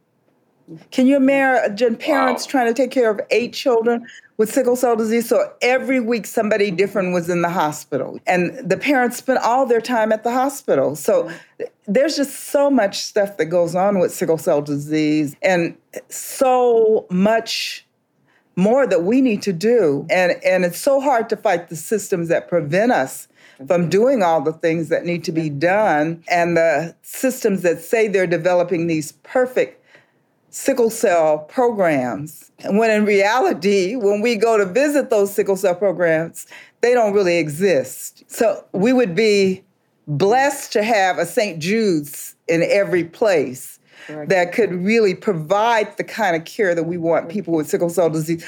[0.92, 2.52] Can you imagine parents wow.
[2.52, 4.06] trying to take care of eight children
[4.38, 5.28] with sickle cell disease?
[5.28, 6.78] So every week somebody mm-hmm.
[6.78, 10.96] different was in the hospital, and the parents spent all their time at the hospital.
[10.96, 11.66] So mm-hmm.
[11.88, 15.76] there's just so much stuff that goes on with sickle cell disease, and
[16.10, 17.86] so much
[18.58, 20.06] more that we need to do.
[20.10, 23.90] And, and it's so hard to fight the systems that prevent us from mm-hmm.
[23.90, 28.28] doing all the things that need to be done and the systems that say they're
[28.28, 29.77] developing these perfect
[30.50, 32.52] sickle cell programs.
[32.66, 36.48] When in reality, when we go to visit those sickle cell programs,
[36.82, 38.24] they don't really exist.
[38.28, 39.64] So we would be
[40.08, 41.60] blessed to have a St.
[41.60, 43.80] Jude's in every place
[44.28, 48.10] that could really provide the kind of care that we want people with sickle cell
[48.10, 48.46] disease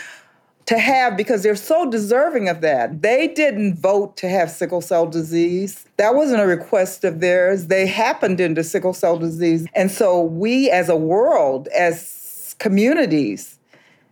[0.70, 3.02] to have because they're so deserving of that.
[3.02, 5.88] They didn't vote to have sickle cell disease.
[5.98, 7.66] That wasn't a request of theirs.
[7.66, 9.66] They happened into sickle cell disease.
[9.74, 13.58] And so we as a world, as communities,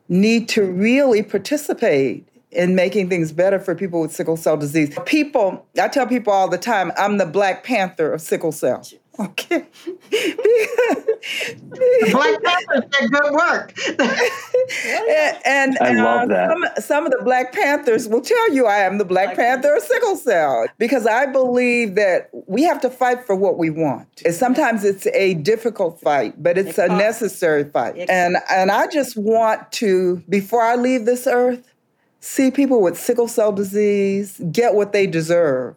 [0.10, 4.98] need to really participate in making things better for people with sickle cell disease.
[5.06, 8.84] People, I tell people all the time, I'm the Black Panther of sickle cell.
[9.20, 9.66] Okay.
[12.12, 13.74] Black Panthers did good work.
[14.88, 16.50] and, and I love uh, that.
[16.50, 19.82] Some, some of the Black Panthers will tell you I am the Black Panther of
[19.82, 24.22] sickle cell because I believe that we have to fight for what we want.
[24.24, 27.98] And sometimes it's a difficult fight, but it's a necessary fight.
[28.10, 31.74] And and I just want to before I leave this earth,
[32.20, 35.76] see people with sickle cell disease get what they deserve.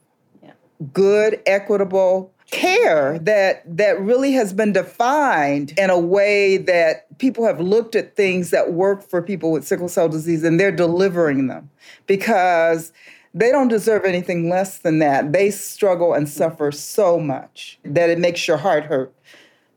[0.94, 7.60] Good, equitable care that that really has been defined in a way that people have
[7.60, 11.70] looked at things that work for people with sickle cell disease and they're delivering them
[12.06, 12.92] because
[13.32, 15.32] they don't deserve anything less than that.
[15.32, 19.14] They struggle and suffer so much that it makes your heart hurt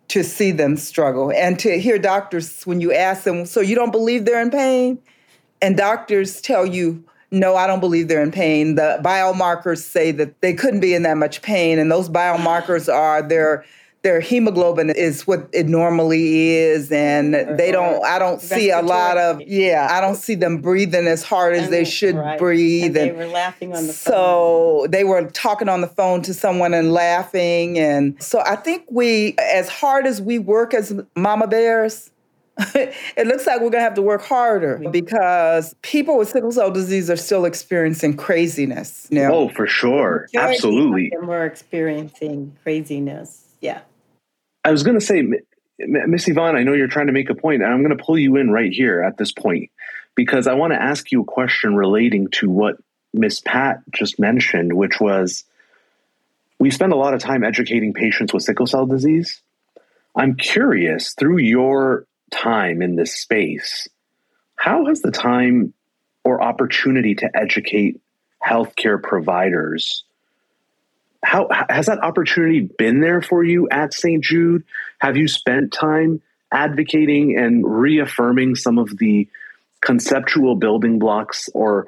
[0.09, 3.91] to see them struggle and to hear doctors when you ask them, so you don't
[3.91, 4.99] believe they're in pain?
[5.61, 8.75] And doctors tell you, no, I don't believe they're in pain.
[8.75, 13.21] The biomarkers say that they couldn't be in that much pain, and those biomarkers are
[13.21, 13.65] their
[14.03, 18.03] their hemoglobin is what it normally is, and they don't.
[18.05, 19.87] I don't see a lot of yeah.
[19.89, 22.37] I don't see them breathing as hard as they should right.
[22.37, 22.97] breathe.
[22.97, 24.13] And they were laughing on the phone.
[24.13, 28.85] so they were talking on the phone to someone and laughing, and so I think
[28.91, 32.11] we, as hard as we work as mama bears,
[32.75, 36.69] it looks like we're going to have to work harder because people with sickle cell
[36.69, 39.07] disease are still experiencing craziness.
[39.09, 39.33] You know?
[39.33, 40.27] Oh, for sure.
[40.33, 41.11] Majority Absolutely.
[41.13, 43.55] of them were experiencing craziness.
[43.59, 43.81] Yeah.
[44.63, 45.33] I was going to say, M-
[45.81, 48.03] M- Miss Yvonne, I know you're trying to make a point, and I'm going to
[48.03, 49.71] pull you in right here at this point
[50.13, 52.77] because I want to ask you a question relating to what
[53.15, 55.43] Miss Pat just mentioned, which was
[56.59, 59.41] we spend a lot of time educating patients with sickle cell disease.
[60.15, 63.87] I'm curious through your time in this space,
[64.55, 65.73] how has the time
[66.23, 68.01] or opportunity to educate
[68.45, 70.03] healthcare providers
[71.23, 74.23] how has that opportunity been there for you at St.
[74.23, 74.63] Jude?
[74.99, 79.27] Have you spent time advocating and reaffirming some of the
[79.81, 81.87] conceptual building blocks or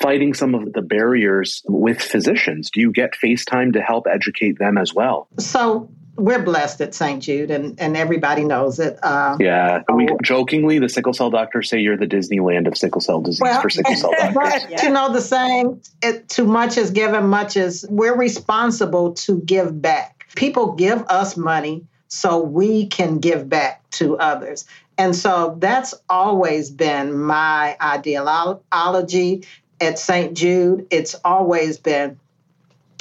[0.00, 2.70] fighting some of the barriers with physicians?
[2.70, 5.26] Do you get FaceTime to help educate them as well?
[5.38, 7.22] So we're blessed at St.
[7.22, 8.98] Jude, and, and everybody knows it.
[9.02, 13.20] Uh, Yeah, we jokingly the sickle cell doctors say you're the Disneyland of sickle cell
[13.20, 14.34] disease Well, for sickle cell doctors.
[14.34, 19.40] But you know the saying, it, too much is given, much is we're responsible to
[19.40, 20.26] give back.
[20.34, 24.64] People give us money so we can give back to others.
[24.98, 29.44] And so that's always been my ideology
[29.80, 30.34] at St.
[30.34, 30.86] Jude.
[30.90, 32.18] It's always been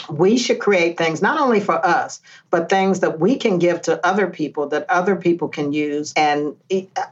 [0.10, 4.06] we should create things not only for us, but things that we can give to
[4.06, 6.13] other people that other people can use.
[6.15, 6.56] And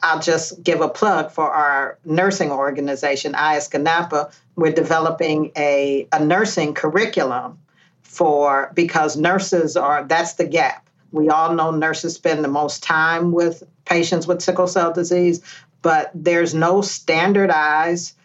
[0.01, 4.31] I'll just give a plug for our nursing organization, ISCA Napa.
[4.55, 7.59] We're developing a, a nursing curriculum
[8.01, 10.87] for because nurses are that's the gap.
[11.11, 15.41] We all know nurses spend the most time with patients with sickle cell disease,
[15.81, 18.15] but there's no standardized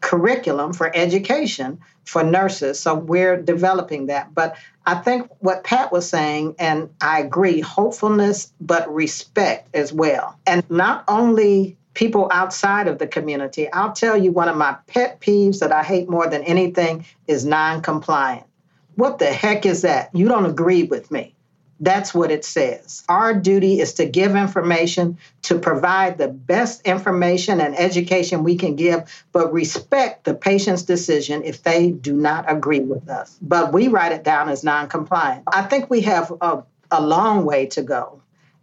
[0.00, 2.78] curriculum for education for nurses.
[2.80, 4.34] So we're developing that.
[4.34, 10.38] But I think what Pat was saying, and I agree, hopefulness, but respect as well.
[10.46, 13.72] And not only people outside of the community.
[13.72, 17.44] I'll tell you one of my pet peeves that I hate more than anything is
[17.44, 18.44] non compliant.
[18.96, 20.10] What the heck is that?
[20.12, 21.33] You don't agree with me.
[21.80, 23.02] That's what it says.
[23.08, 28.76] Our duty is to give information, to provide the best information and education we can
[28.76, 33.36] give, but respect the patient's decision if they do not agree with us.
[33.42, 35.44] But we write it down as non compliant.
[35.48, 38.20] I think we have a, a long way to go.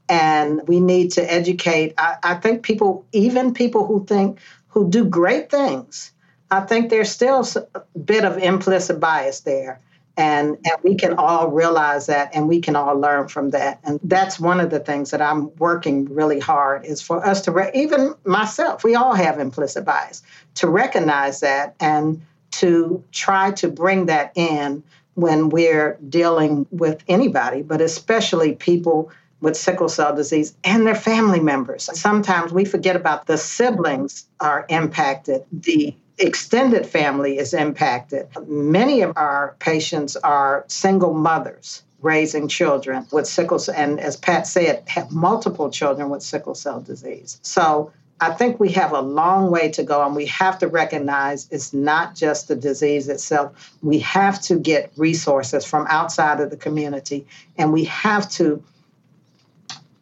[0.07, 1.93] And we need to educate.
[1.97, 6.11] I, I think people, even people who think, who do great things,
[6.49, 7.45] I think there's still
[7.75, 9.79] a bit of implicit bias there
[10.17, 13.79] and and we can all realize that and we can all learn from that.
[13.83, 17.51] And that's one of the things that i'm working really hard is for us to
[17.51, 20.21] re- even myself we all have implicit bias
[20.55, 22.21] to recognize that and
[22.51, 29.57] to try to bring that in when we're dealing with anybody but especially people with
[29.57, 31.89] sickle cell disease and their family members.
[31.99, 38.27] Sometimes we forget about the siblings are impacted the extended family is impacted.
[38.47, 44.47] Many of our patients are single mothers raising children with sickle cell, and as Pat
[44.47, 47.39] said, have multiple children with sickle cell disease.
[47.43, 51.47] So I think we have a long way to go, and we have to recognize
[51.51, 53.75] it's not just the disease itself.
[53.81, 57.25] We have to get resources from outside of the community,
[57.57, 58.63] and we have to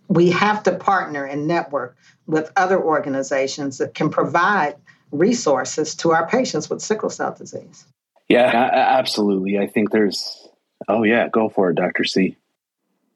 [0.10, 1.96] we have to partner and network
[2.26, 4.76] with other organizations that can provide
[5.12, 7.86] resources to our patients with sickle cell disease.
[8.28, 9.58] Yeah, absolutely.
[9.58, 10.48] I think there's,
[10.88, 12.04] oh, yeah, go for it, Dr.
[12.04, 12.38] C.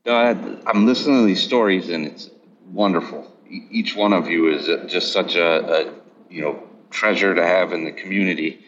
[0.05, 0.35] Uh,
[0.67, 2.29] I'm listening to these stories and it's
[2.71, 3.31] wonderful.
[3.47, 5.93] Each one of you is just such a, a
[6.29, 8.65] you know treasure to have in the community.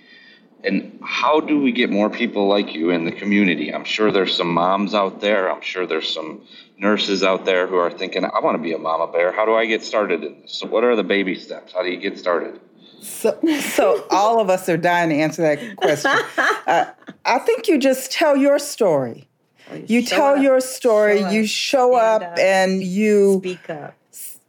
[0.63, 3.73] And how do we get more people like you in the community?
[3.73, 5.51] I'm sure there's some moms out there.
[5.51, 6.41] I'm sure there's some
[6.77, 9.31] nurses out there who are thinking, I want to be a mama bear.
[9.31, 10.53] How do I get started in this?
[10.59, 11.73] So, what are the baby steps?
[11.73, 12.59] How do you get started?
[13.05, 16.11] So, so all of us are dying to answer that question.
[16.67, 16.85] Uh,
[17.25, 19.27] I think you just tell your story.
[19.71, 21.19] You, you tell up, your story.
[21.19, 23.93] Show you show up, up, and you speak up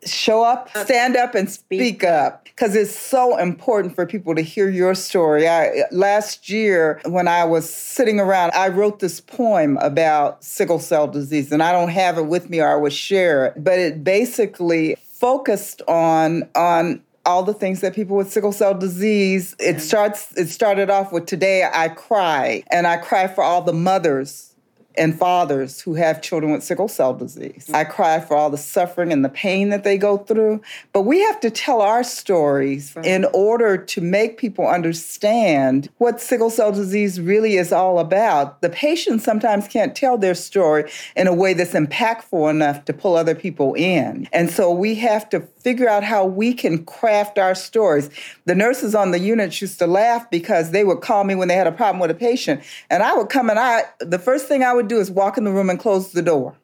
[0.07, 4.69] show up, stand up, and speak up because it's so important for people to hear
[4.69, 5.49] your story.
[5.49, 11.09] I, last year, when I was sitting around, I wrote this poem about sickle cell
[11.09, 14.05] disease, and I don't have it with me or I would share it, but it
[14.05, 20.33] basically focused on on all the things that people with sickle cell disease it starts
[20.39, 24.55] it started off with today i cry and i cry for all the mothers
[24.99, 27.71] and fathers who have children with sickle cell disease.
[27.73, 30.61] I cry for all the suffering and the pain that they go through.
[30.93, 33.05] But we have to tell our stories right.
[33.05, 38.61] in order to make people understand what sickle cell disease really is all about.
[38.63, 43.17] The patients sometimes can't tell their story in a way that's impactful enough to pull
[43.17, 44.29] other people in.
[44.33, 48.09] And so we have to figure out how we can craft our stories.
[48.45, 51.55] The nurses on the units used to laugh because they would call me when they
[51.55, 52.63] had a problem with a patient.
[52.89, 55.45] And I would come and I, the first thing I would do is walk in
[55.45, 56.57] the room and close the door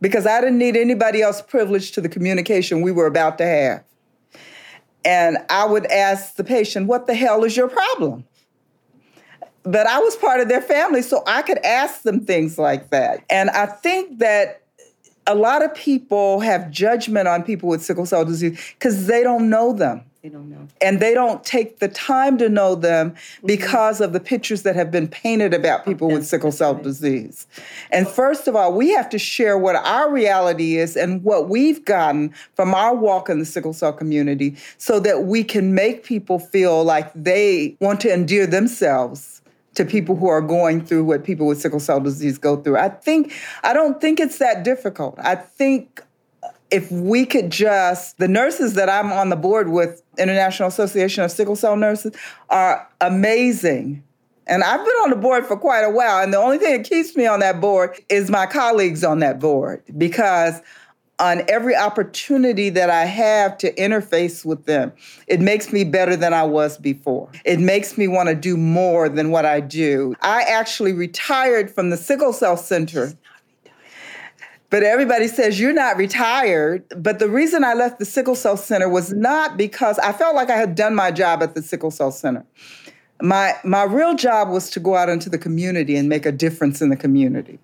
[0.00, 3.84] because I didn't need anybody else privileged to the communication we were about to have.
[5.04, 8.24] And I would ask the patient, What the hell is your problem?
[9.64, 13.24] But I was part of their family, so I could ask them things like that.
[13.30, 14.61] And I think that
[15.26, 19.48] a lot of people have judgment on people with sickle cell disease because they don't
[19.48, 20.02] know them.
[20.22, 20.68] They don't know.
[20.80, 23.46] And they don't take the time to know them mm-hmm.
[23.46, 27.48] because of the pictures that have been painted about people with sickle cell disease.
[27.90, 31.84] And first of all, we have to share what our reality is and what we've
[31.84, 36.38] gotten from our walk in the sickle cell community so that we can make people
[36.38, 39.31] feel like they want to endear themselves
[39.74, 42.76] to people who are going through what people with sickle cell disease go through.
[42.76, 45.18] I think I don't think it's that difficult.
[45.18, 46.02] I think
[46.70, 51.30] if we could just the nurses that I'm on the board with International Association of
[51.30, 52.14] Sickle Cell Nurses
[52.50, 54.02] are amazing.
[54.46, 56.88] And I've been on the board for quite a while and the only thing that
[56.88, 60.60] keeps me on that board is my colleagues on that board because
[61.18, 64.92] on every opportunity that I have to interface with them,
[65.26, 67.30] it makes me better than I was before.
[67.44, 70.14] It makes me want to do more than what I do.
[70.20, 73.12] I actually retired from the Sickle Cell Center.
[74.70, 76.84] But everybody says you're not retired.
[76.96, 80.48] But the reason I left the Sickle Cell Center was not because I felt like
[80.48, 82.44] I had done my job at the Sickle Cell Center.
[83.20, 86.80] My, my real job was to go out into the community and make a difference
[86.80, 87.58] in the community.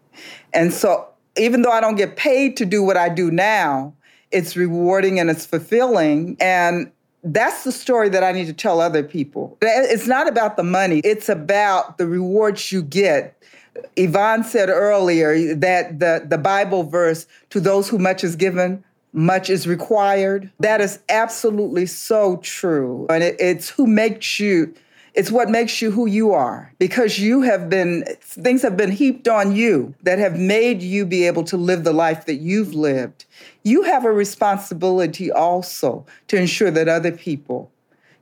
[0.53, 1.09] And so
[1.39, 3.95] even though I don't get paid to do what I do now,
[4.31, 6.37] it's rewarding and it's fulfilling.
[6.41, 6.91] And
[7.25, 9.57] that's the story that I need to tell other people.
[9.63, 13.35] It's not about the money, it's about the rewards you get.
[13.97, 18.83] Yvonne said earlier that the, the Bible verse, to those who much is given,
[19.13, 20.51] much is required.
[20.59, 23.07] That is absolutely so true.
[23.09, 24.75] And it, it's who makes you
[25.19, 29.27] it's what makes you who you are because you have been, things have been heaped
[29.27, 33.25] on you that have made you be able to live the life that you've lived.
[33.65, 37.69] You have a responsibility also to ensure that other people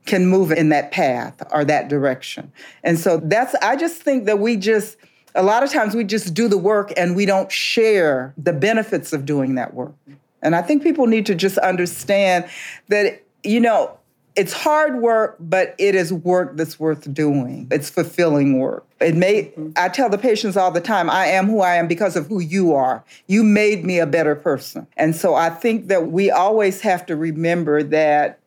[0.07, 2.51] can move in that path or that direction.
[2.83, 4.97] And so that's, I just think that we just,
[5.35, 9.13] a lot of times we just do the work and we don't share the benefits
[9.13, 9.93] of doing that work.
[10.41, 12.49] And I think people need to just understand
[12.87, 13.99] that, you know,
[14.37, 17.67] it's hard work, but it is work that's worth doing.
[17.71, 18.85] It's fulfilling work.
[19.01, 19.71] It may mm-hmm.
[19.75, 22.39] I tell the patients all the time, I am who I am because of who
[22.39, 23.03] you are.
[23.25, 24.85] You made me a better person.
[24.95, 28.39] And so I think that we always have to remember that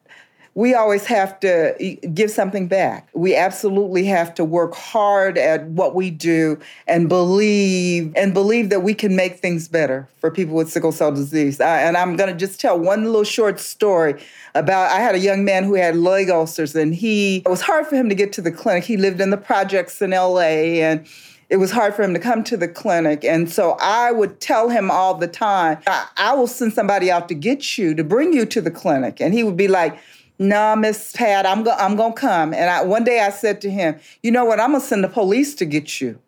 [0.54, 3.08] we always have to give something back.
[3.12, 8.80] We absolutely have to work hard at what we do and believe and believe that
[8.80, 11.60] we can make things better for people with sickle cell disease.
[11.60, 14.20] I, and I'm going to just tell one little short story
[14.54, 17.86] about I had a young man who had leg ulcers and he it was hard
[17.86, 18.84] for him to get to the clinic.
[18.84, 21.06] He lived in the projects in LA and
[21.48, 23.24] it was hard for him to come to the clinic.
[23.24, 27.28] And so I would tell him all the time, I, I will send somebody out
[27.28, 29.20] to get you, to bring you to the clinic.
[29.20, 29.98] And he would be like,
[30.40, 32.54] no, Miss Pat, I'm go- I'm gonna come.
[32.54, 34.58] And I, one day I said to him, you know what?
[34.58, 36.18] I'm gonna send the police to get you.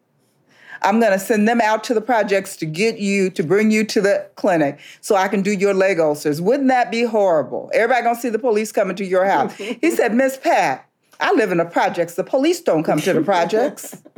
[0.82, 3.84] I'm going to send them out to the projects to get you, to bring you
[3.84, 6.40] to the clinic so I can do your leg ulcers.
[6.40, 7.70] Wouldn't that be horrible?
[7.72, 9.54] Everybody going to see the police coming to your house.
[9.56, 10.88] he said, Miss Pat,
[11.20, 12.14] I live in the projects.
[12.14, 14.02] The police don't come to the projects.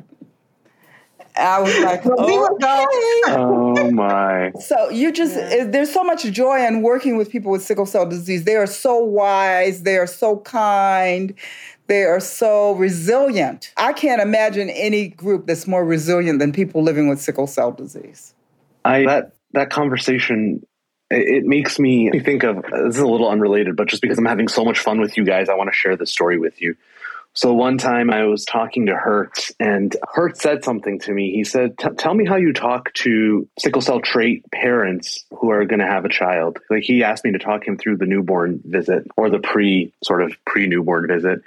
[1.37, 2.87] I was like, well, we okay.
[3.27, 4.53] Oh my.
[4.61, 5.65] So you just yeah.
[5.65, 8.45] there's so much joy in working with people with sickle cell disease.
[8.45, 11.35] They are so wise, they are so kind,
[11.87, 13.73] they are so resilient.
[13.77, 18.35] I can't imagine any group that's more resilient than people living with sickle cell disease.
[18.85, 20.65] I that that conversation
[21.11, 24.49] it makes me think of this is a little unrelated, but just because I'm having
[24.49, 26.77] so much fun with you guys, I want to share this story with you.
[27.37, 31.33] So one time I was talking to Hertz, and Hertz said something to me.
[31.33, 35.81] He said, "Tell me how you talk to sickle cell trait parents who are going
[35.81, 39.09] to have a child." Like he asked me to talk him through the newborn visit
[39.17, 41.43] or the pre sort of pre newborn visit,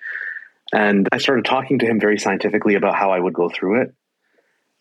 [0.74, 3.94] and I started talking to him very scientifically about how I would go through it.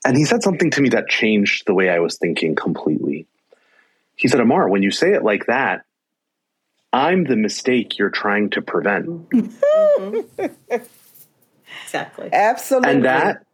[0.05, 3.29] And he said something to me that changed the way I was thinking completely.
[4.17, 5.85] He said, "Ahmar, when you say it like that,
[6.93, 9.31] I'm the mistake you're trying to prevent.
[9.97, 10.77] Mm-hmm.
[11.87, 12.29] Exactly.
[12.33, 12.91] Absolutely.
[12.91, 13.47] And that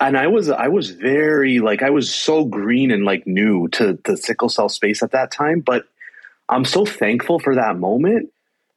[0.00, 3.98] and I was I was very like I was so green and like new to
[4.04, 5.84] the sickle cell space at that time, but
[6.48, 8.30] I'm so thankful for that moment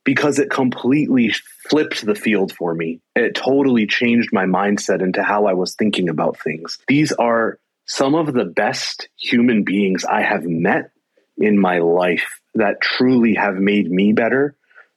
[0.03, 1.33] because it completely
[1.69, 3.01] flipped the field for me.
[3.15, 6.77] It totally changed my mindset into how I was thinking about things.
[6.87, 10.91] These are some of the best human beings I have met
[11.37, 14.55] in my life that truly have made me better,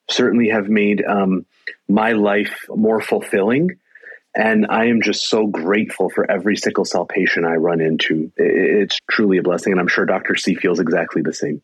[0.09, 1.45] certainly have made um,
[1.89, 3.79] my life more fulfilling.
[4.35, 8.31] And I am just so grateful for every sickle cell patient I run into.
[8.37, 9.73] It's truly a blessing.
[9.73, 10.37] And I'm sure Dr.
[10.37, 11.63] C feels exactly the same.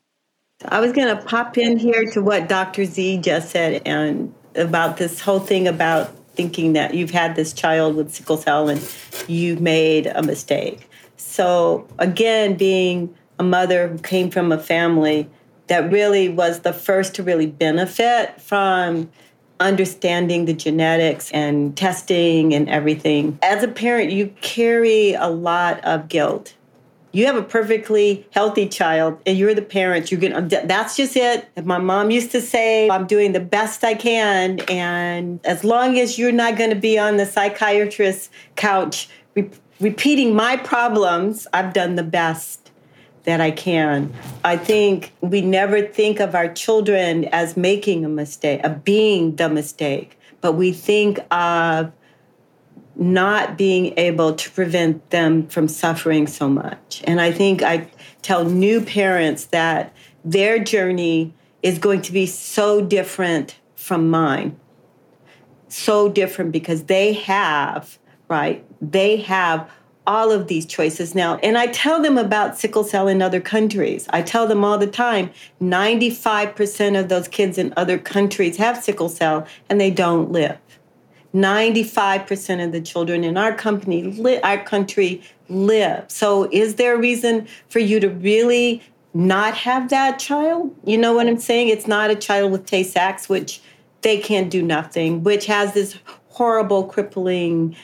[0.64, 2.84] I was going to pop in here to what Dr.
[2.84, 7.94] Z just said and about this whole thing about thinking that you've had this child
[7.94, 8.80] with sickle cell and
[9.28, 10.88] you've made a mistake.
[11.16, 15.28] So, again, being a mother who came from a family
[15.66, 19.10] that really was the first to really benefit from
[19.61, 23.38] understanding the genetics and testing and everything.
[23.42, 26.54] As a parent, you carry a lot of guilt.
[27.12, 30.12] You have a perfectly healthy child and you're the parent.
[30.12, 31.48] You can that's just it.
[31.64, 36.18] My mom used to say, I'm doing the best I can and as long as
[36.18, 39.48] you're not going to be on the psychiatrist's couch re-
[39.80, 42.65] repeating my problems, I've done the best
[43.26, 44.14] that I can.
[44.44, 49.48] I think we never think of our children as making a mistake, of being the
[49.48, 51.92] mistake, but we think of
[52.94, 57.02] not being able to prevent them from suffering so much.
[57.04, 57.88] And I think I
[58.22, 64.56] tell new parents that their journey is going to be so different from mine.
[65.68, 67.98] So different because they have,
[68.28, 68.64] right?
[68.80, 69.68] They have
[70.07, 71.36] all of these choices now.
[71.42, 74.07] And I tell them about sickle cell in other countries.
[74.11, 75.30] I tell them all the time
[75.61, 80.59] 95% of those kids in other countries have sickle cell and they don't live.
[81.34, 86.04] 95% of the children in our company, li- our country live.
[86.09, 88.82] So is there a reason for you to really
[89.12, 90.74] not have that child?
[90.84, 91.68] You know what I'm saying?
[91.68, 93.61] It's not a child with Tay Sachs, which
[94.00, 95.98] they can't do nothing, which has this
[96.28, 97.76] horrible, crippling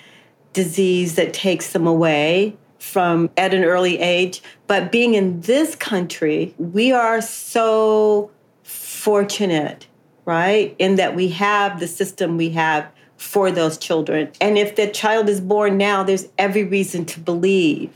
[0.53, 4.43] disease that takes them away from at an early age.
[4.67, 8.31] But being in this country, we are so
[8.63, 9.87] fortunate,
[10.25, 10.75] right?
[10.79, 14.31] In that we have the system we have for those children.
[14.41, 17.91] And if the child is born now, there's every reason to believe.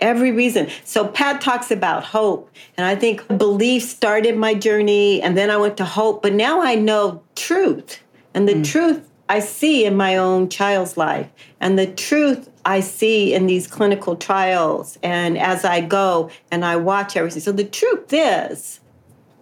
[0.00, 0.68] Every reason.
[0.84, 2.50] So Pat talks about hope.
[2.76, 5.20] And I think belief started my journey.
[5.22, 6.22] And then I went to hope.
[6.22, 8.00] But now I know truth.
[8.34, 8.64] And the mm.
[8.64, 11.28] truth I see in my own child's life
[11.60, 16.76] and the truth I see in these clinical trials and as I go and I
[16.76, 17.42] watch everything.
[17.42, 18.80] So the truth is,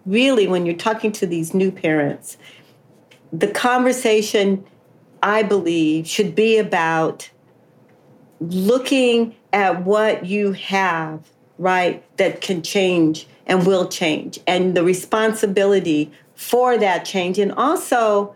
[0.06, 2.36] really, when you're talking to these new parents,
[3.32, 4.64] the conversation,
[5.22, 7.30] I believe, should be about
[8.40, 11.28] looking at what you have,
[11.58, 18.34] right, that can change and will change, and the responsibility for that change, and also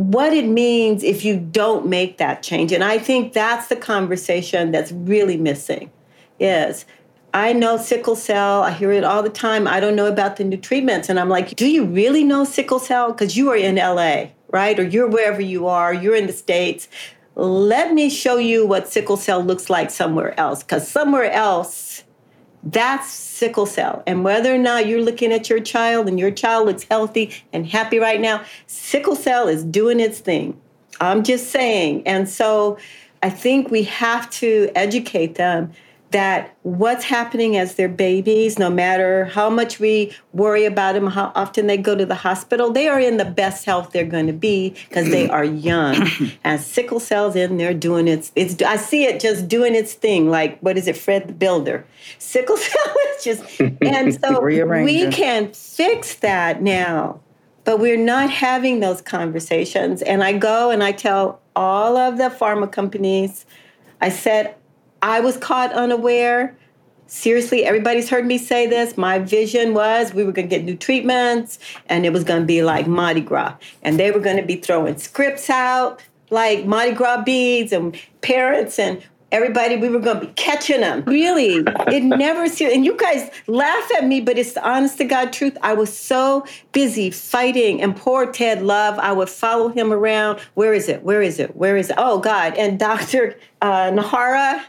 [0.00, 2.72] what it means if you don't make that change.
[2.72, 5.90] And I think that's the conversation that's really missing.
[6.38, 6.86] Is
[7.34, 9.68] I know sickle cell, I hear it all the time.
[9.68, 11.08] I don't know about the new treatments.
[11.08, 13.12] And I'm like, do you really know sickle cell?
[13.12, 14.78] Because you are in LA, right?
[14.78, 16.88] Or you're wherever you are, you're in the States.
[17.36, 20.62] Let me show you what sickle cell looks like somewhere else.
[20.62, 22.04] Because somewhere else,
[22.64, 24.02] that's sickle cell.
[24.06, 27.66] And whether or not you're looking at your child and your child looks healthy and
[27.66, 30.60] happy right now, sickle cell is doing its thing.
[31.00, 32.06] I'm just saying.
[32.06, 32.78] And so
[33.22, 35.72] I think we have to educate them
[36.10, 41.30] that what's happening as their babies, no matter how much we worry about them, how
[41.34, 44.32] often they go to the hospital, they are in the best health they're going to
[44.32, 46.08] be because they are young.
[46.44, 50.28] and sickle cells in there doing its, it's, I see it just doing its thing.
[50.28, 51.86] Like, what is it, Fred the Builder?
[52.18, 57.20] Sickle cell is just, and so we can fix that now.
[57.64, 60.02] But we're not having those conversations.
[60.02, 63.44] And I go and I tell all of the pharma companies,
[64.00, 64.56] I said,
[65.02, 66.56] I was caught unaware.
[67.06, 68.96] Seriously, everybody's heard me say this.
[68.96, 72.46] My vision was we were going to get new treatments and it was going to
[72.46, 73.56] be like Mardi Gras.
[73.82, 78.78] And they were going to be throwing scripts out like Mardi Gras beads and parents
[78.78, 81.64] and everybody we were going to be catching them really?
[81.88, 85.56] It never and you guys laugh at me but it's the honest to god truth.
[85.62, 90.40] I was so busy fighting and poor ted love i would follow him around.
[90.54, 91.02] Where is it?
[91.02, 91.56] Where is it?
[91.56, 91.96] Where is it?
[91.98, 92.54] Oh god.
[92.54, 94.62] And dr uh, Niihara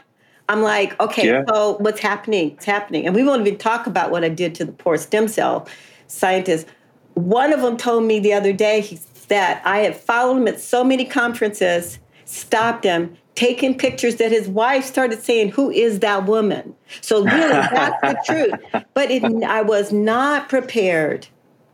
[0.52, 1.44] I'm like, okay, yeah.
[1.48, 2.50] so what's happening?
[2.50, 3.06] It's happening.
[3.06, 5.66] And we won't even talk about what I did to the poor stem cell
[6.08, 6.66] scientists.
[7.14, 8.98] One of them told me the other day
[9.28, 14.46] that I had followed him at so many conferences, stopped him, taken pictures that his
[14.46, 16.74] wife started saying, Who is that woman?
[17.00, 18.84] So, really, that's the truth.
[18.92, 21.28] But it, I was not prepared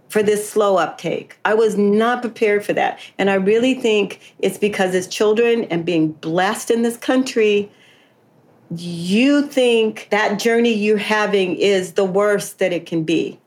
[0.09, 1.37] for this slow uptake.
[1.45, 3.01] I was not prepared for that.
[3.19, 7.71] And I really think it's because as children and being blessed in this country,
[8.71, 13.39] you think that journey you're having is the worst that it can be.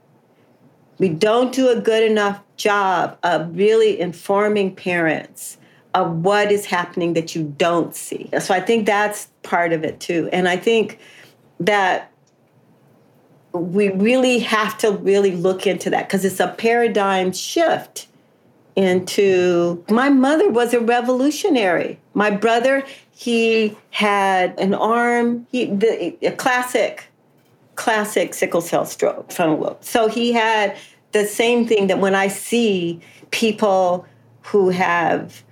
[0.97, 5.57] We don't do a good enough job of really informing parents
[5.93, 8.30] of what is happening that you don't see.
[8.39, 10.30] So I think that's part of it too.
[10.32, 10.99] And I think
[11.59, 12.11] that
[13.53, 18.07] we really have to really look into that because it's a paradigm shift
[18.76, 21.99] into my mother was a revolutionary.
[22.13, 27.05] My brother, he had an arm, he the a classic,
[27.76, 29.84] classic sickle cell stroke, frontal lobe.
[29.84, 30.78] So he had
[31.11, 33.01] the same thing that when I see
[33.32, 34.05] people
[34.43, 35.43] who have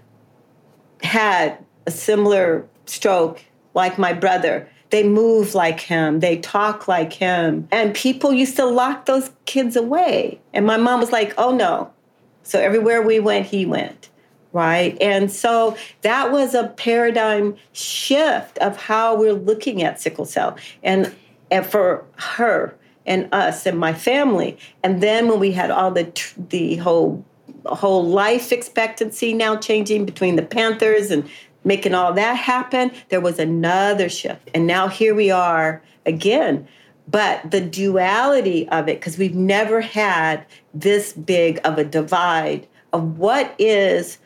[1.04, 3.42] had a similar stroke,
[3.74, 7.68] like my brother, they move like him, they talk like him.
[7.72, 10.40] And people used to lock those kids away.
[10.54, 11.92] And my mom was like, oh no.
[12.44, 14.10] So everywhere we went, he went
[14.52, 14.98] right?
[15.00, 20.58] And so that was a paradigm shift of how we're looking at sickle cell.
[20.82, 21.16] And,
[21.52, 22.76] and for her
[23.06, 24.58] and us and my family.
[24.84, 26.12] And then when we had all the
[26.50, 27.26] the whole
[27.66, 31.28] whole life expectancy now changing between the Panthers and
[31.64, 34.50] making all that happen, there was another shift.
[34.54, 36.68] And now here we are again.
[37.10, 43.18] But the duality of it, because we've never had this big of a divide of
[43.18, 44.20] what is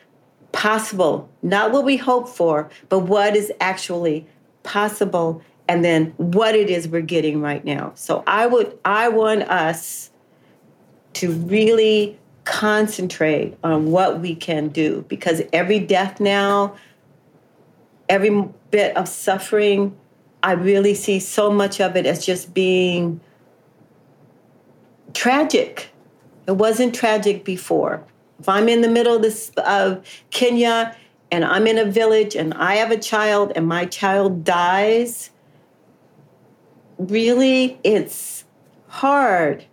[0.52, 4.26] possible, not what we hope for, but what is actually
[4.62, 7.92] possible and then what it is we're getting right now.
[7.94, 10.10] So I would I want us
[11.14, 16.76] to really concentrate on what we can do because every death now,
[18.08, 19.96] every bit of suffering,
[20.44, 23.18] I really see so much of it as just being
[25.14, 25.88] tragic.
[26.46, 28.04] It wasn't tragic before.
[28.38, 30.94] If I'm in the middle of this of Kenya
[31.32, 35.30] and I'm in a village and I have a child and my child dies,
[36.98, 38.44] really it's
[38.88, 39.64] hard.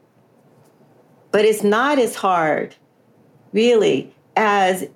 [1.32, 2.76] But it's not as hard,
[3.52, 4.88] really, as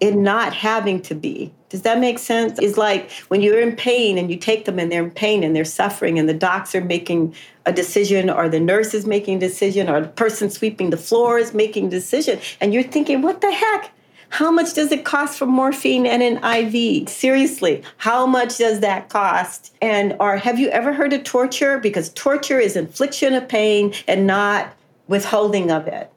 [0.00, 1.54] it not having to be.
[1.68, 2.58] Does that make sense?
[2.58, 5.54] It's like when you're in pain and you take them and they're in pain and
[5.54, 7.34] they're suffering and the docs are making
[7.66, 11.38] a decision or the nurse is making a decision or the person sweeping the floor
[11.38, 13.92] is making a decision and you're thinking, what the heck?
[14.30, 17.08] How much does it cost for morphine and an IV?
[17.08, 19.74] Seriously, how much does that cost?
[19.80, 21.78] And or have you ever heard of torture?
[21.78, 24.74] Because torture is infliction of pain and not
[25.06, 26.10] withholding of it.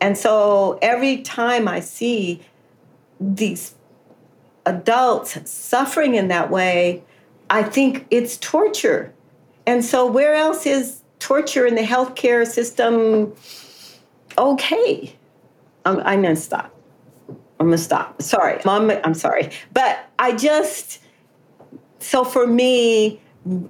[0.00, 2.42] And so every time I see
[3.18, 3.74] these
[4.66, 7.02] adults suffering in that way,
[7.50, 9.12] I think it's torture.
[9.66, 13.34] And so, where else is torture in the healthcare system
[14.36, 15.14] okay?
[15.84, 16.74] I'm, I'm going to stop.
[17.28, 18.20] I'm going to stop.
[18.20, 18.60] Sorry.
[18.64, 19.50] Mom, I'm sorry.
[19.72, 21.00] But I just,
[21.98, 23.20] so for me,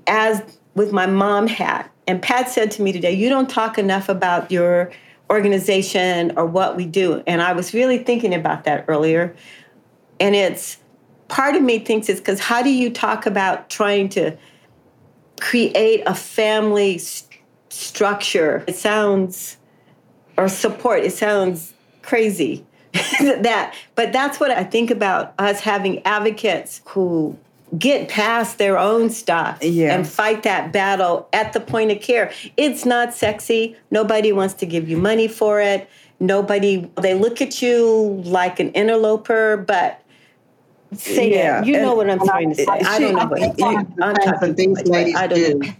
[0.06, 0.42] as
[0.74, 4.50] with my mom hat, and Pat said to me today, you don't talk enough about
[4.50, 4.90] your
[5.30, 7.22] organization or what we do.
[7.26, 9.34] And I was really thinking about that earlier.
[10.20, 10.78] And it's
[11.34, 14.36] part of me thinks it's because how do you talk about trying to
[15.40, 18.62] create a family st- structure?
[18.68, 19.56] It sounds,
[20.38, 22.64] or support, it sounds crazy.
[23.20, 23.74] that.
[23.96, 27.36] But that's what I think about us having advocates who
[27.76, 32.30] get past their own stuff and fight that battle at the point of care.
[32.56, 33.76] It's not sexy.
[33.90, 35.90] Nobody wants to give you money for it.
[36.20, 40.00] Nobody, they look at you like an interloper, but
[40.96, 41.60] say yeah.
[41.60, 41.66] it.
[41.66, 42.66] You know what I'm trying to say.
[42.66, 43.42] I don't know what
[44.02, 45.58] I'm talking these ladies I do.
[45.58, 45.72] Know.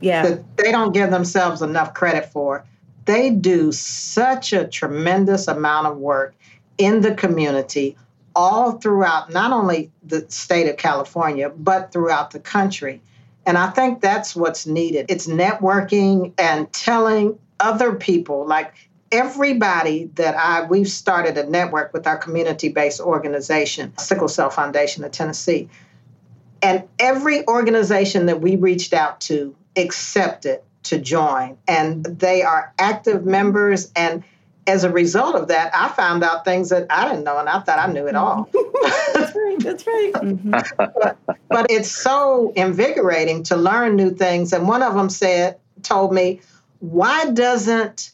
[0.00, 0.38] Yeah.
[0.56, 2.64] They don't give themselves enough credit for.
[3.04, 6.34] They do such a tremendous amount of work
[6.78, 7.96] in the community
[8.34, 13.00] all throughout not only the state of California, but throughout the country.
[13.44, 15.06] And I think that's what's needed.
[15.08, 18.72] It's networking and telling other people, like
[19.12, 25.04] everybody that I, we've started a network with our community based organization, Sickle Cell Foundation
[25.04, 25.68] of Tennessee.
[26.62, 31.56] And every organization that we reached out to accepted to join.
[31.68, 33.90] And they are active members.
[33.94, 34.24] And
[34.66, 37.60] as a result of that, I found out things that I didn't know, and I
[37.60, 38.48] thought I knew it all.
[39.14, 39.56] that's right.
[39.58, 40.12] That's right.
[40.14, 40.50] Mm-hmm.
[40.76, 44.52] but, but it's so invigorating to learn new things.
[44.52, 46.40] And one of them said, told me,
[46.78, 48.12] why doesn't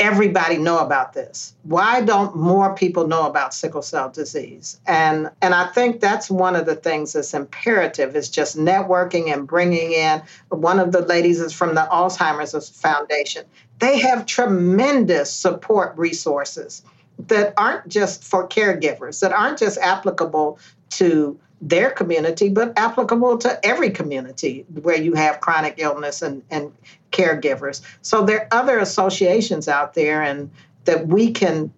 [0.00, 1.54] everybody know about this?
[1.62, 4.80] Why don't more people know about sickle cell disease?
[4.86, 9.46] And and I think that's one of the things that's imperative is just networking and
[9.46, 10.22] bringing in.
[10.48, 13.44] One of the ladies is from the Alzheimer's Foundation.
[13.78, 16.82] They have tremendous support resources
[17.26, 20.58] that aren't just for caregivers, that aren't just applicable
[20.90, 26.72] to their community, but applicable to every community where you have chronic illness and, and
[27.10, 27.80] caregivers.
[28.02, 30.50] So there are other associations out there and
[30.84, 31.72] that we can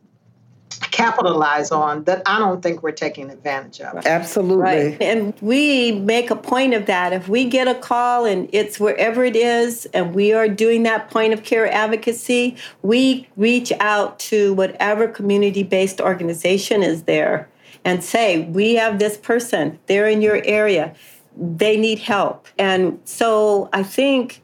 [0.91, 4.07] capitalize on that I don't think we're taking advantage of.
[4.07, 4.63] Absolutely.
[4.63, 5.03] Right.
[5.03, 7.13] And we make a point of that.
[7.13, 11.11] If we get a call and it's wherever it is and we are doing that
[11.11, 17.49] point of care advocacy, we reach out to whatever community based organization is there
[17.85, 20.95] and say, We have this person, they're in your area,
[21.37, 22.49] they need help.
[22.59, 24.43] And so I think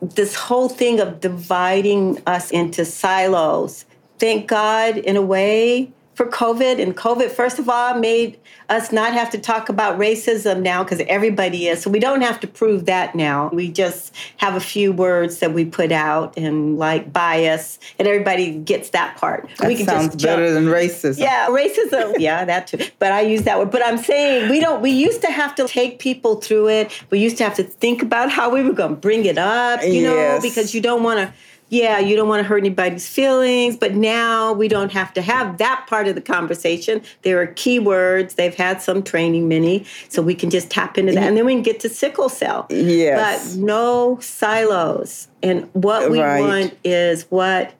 [0.00, 3.84] this whole thing of dividing us into silos,
[4.18, 6.82] thank God, in a way, for COVID.
[6.82, 11.00] And COVID, first of all, made us not have to talk about racism now because
[11.06, 11.80] everybody is.
[11.80, 13.50] So we don't have to prove that now.
[13.50, 18.50] We just have a few words that we put out and like bias, and everybody
[18.50, 19.48] gets that part.
[19.58, 21.20] That we can sounds just better than racism.
[21.20, 22.16] Yeah, racism.
[22.18, 22.84] yeah, that too.
[22.98, 23.70] But I use that word.
[23.70, 24.82] But I'm saying we don't.
[24.82, 27.00] We used to have to take people through it.
[27.10, 29.84] We used to have to think about how we were going to bring it up.
[29.84, 30.42] You yes.
[30.42, 31.32] know, because you don't want to
[31.70, 35.58] yeah, you don't want to hurt anybody's feelings, but now we don't have to have
[35.58, 37.02] that part of the conversation.
[37.22, 38.36] There are keywords.
[38.36, 41.22] They've had some training, many, so we can just tap into that.
[41.24, 42.66] And then we can get to sickle cell.
[42.70, 43.54] Yes.
[43.54, 45.28] But no silos.
[45.42, 46.40] And what we right.
[46.40, 47.74] want is what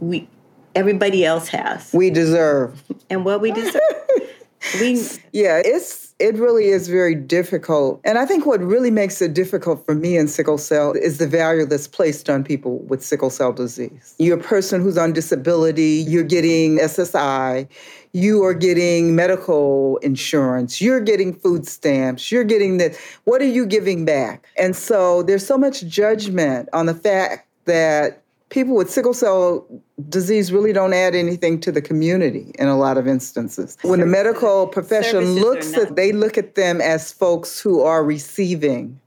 [0.00, 0.28] we
[0.74, 1.92] everybody else has.
[1.92, 2.82] We deserve.
[3.08, 3.80] And what we deserve.
[4.80, 5.00] we
[5.32, 8.00] Yeah, it's it really is very difficult.
[8.04, 11.26] And I think what really makes it difficult for me in sickle cell is the
[11.26, 14.14] value that's placed on people with sickle cell disease.
[14.20, 17.66] You're a person who's on disability, you're getting SSI,
[18.12, 22.96] you are getting medical insurance, you're getting food stamps, you're getting this.
[23.24, 24.46] What are you giving back?
[24.56, 28.21] And so there's so much judgment on the fact that
[28.52, 29.66] people with sickle cell
[30.10, 33.78] disease really don't add anything to the community in a lot of instances.
[33.80, 39.00] When the medical profession looks at they look at them as folks who are receiving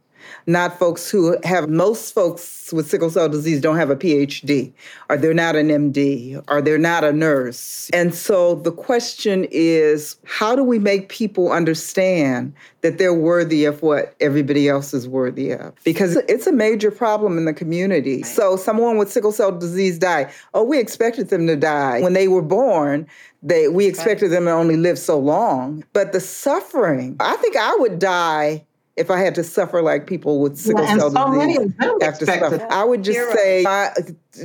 [0.47, 4.71] not folks who have most folks with sickle cell disease don't have a PhD
[5.09, 7.89] or they're not an MD or they're not a nurse.
[7.93, 13.81] And so the question is how do we make people understand that they're worthy of
[13.81, 15.73] what everybody else is worthy of?
[15.83, 18.23] Because it's a major problem in the community.
[18.23, 20.31] So someone with sickle cell disease died.
[20.53, 23.07] Oh, we expected them to die when they were born.
[23.41, 25.83] They, we expected them to only live so long.
[25.93, 28.65] But the suffering, I think I would die
[28.95, 32.25] if I had to suffer like people with sickle yeah, cell so disease have to
[32.25, 32.67] suffer.
[32.71, 33.93] I would just say, right.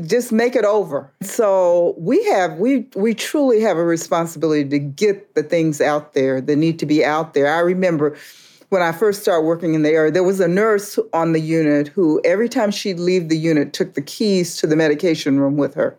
[0.07, 1.13] just make it over.
[1.23, 6.41] So we have we we truly have a responsibility to get the things out there
[6.41, 7.55] that need to be out there.
[7.55, 8.17] I remember
[8.71, 11.89] when I first started working in the area, there was a nurse on the unit
[11.89, 15.75] who every time she'd leave the unit took the keys to the medication room with
[15.75, 15.97] her.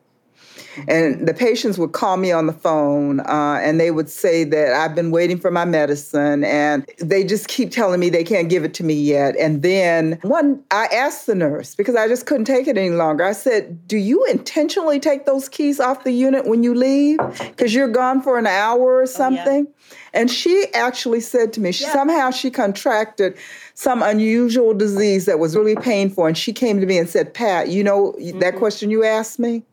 [0.87, 4.73] And the patients would call me on the phone uh, and they would say that
[4.73, 8.63] I've been waiting for my medicine and they just keep telling me they can't give
[8.63, 9.35] it to me yet.
[9.37, 13.23] And then one, I asked the nurse because I just couldn't take it any longer.
[13.23, 17.19] I said, Do you intentionally take those keys off the unit when you leave?
[17.39, 19.67] Because you're gone for an hour or something?
[19.67, 19.97] Oh, yeah.
[20.13, 21.93] And she actually said to me, she, yeah.
[21.93, 23.37] somehow she contracted
[23.73, 26.25] some unusual disease that was really painful.
[26.25, 28.39] And she came to me and said, Pat, you know mm-hmm.
[28.39, 29.63] that question you asked me?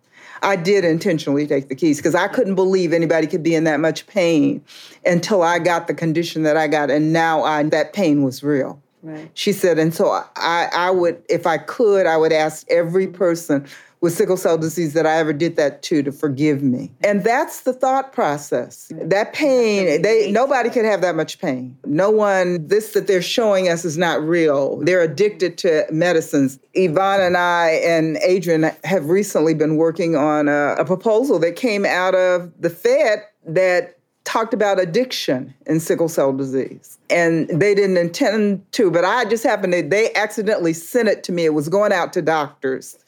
[0.42, 3.80] I did intentionally take the keys because I couldn't believe anybody could be in that
[3.80, 4.64] much pain
[5.04, 8.80] until I got the condition that I got, and now I that pain was real.
[9.02, 9.30] Right.
[9.34, 13.66] She said, and so I, I would, if I could, I would ask every person
[14.00, 16.92] with sickle cell disease that I ever did that to to forgive me.
[17.02, 18.92] And that's the thought process.
[18.94, 21.76] That pain, they nobody could have that much pain.
[21.84, 24.78] No one, this that they're showing us is not real.
[24.78, 26.58] They're addicted to medicines.
[26.74, 31.84] Yvonne and I and Adrienne have recently been working on a, a proposal that came
[31.84, 36.98] out of the Fed that talked about addiction in sickle cell disease.
[37.08, 41.32] And they didn't intend to, but I just happened to, they accidentally sent it to
[41.32, 41.46] me.
[41.46, 42.98] It was going out to doctors.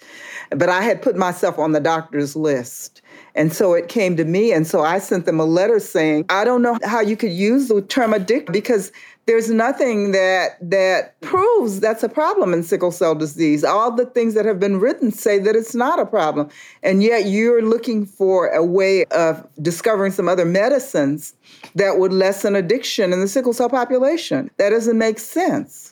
[0.51, 3.03] But I had put myself on the doctor's list.
[3.35, 4.53] And so it came to me.
[4.53, 7.69] And so I sent them a letter saying, I don't know how you could use
[7.69, 8.91] the term addict because
[9.27, 13.63] there's nothing that that proves that's a problem in sickle cell disease.
[13.63, 16.49] All the things that have been written say that it's not a problem.
[16.83, 21.35] And yet you're looking for a way of discovering some other medicines
[21.77, 24.51] that would lessen addiction in the sickle cell population.
[24.57, 25.90] That doesn't make sense.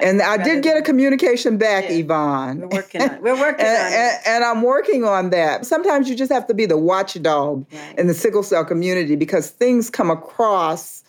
[0.00, 1.96] And I did get a communication back, yeah.
[1.96, 2.60] Yvonne.
[2.60, 5.64] We're working on, we're working and, on and, and, I'm working on that.
[5.64, 7.98] Sometimes you just have to be the watchdog right.
[7.98, 11.04] in the sickle cell community because things come across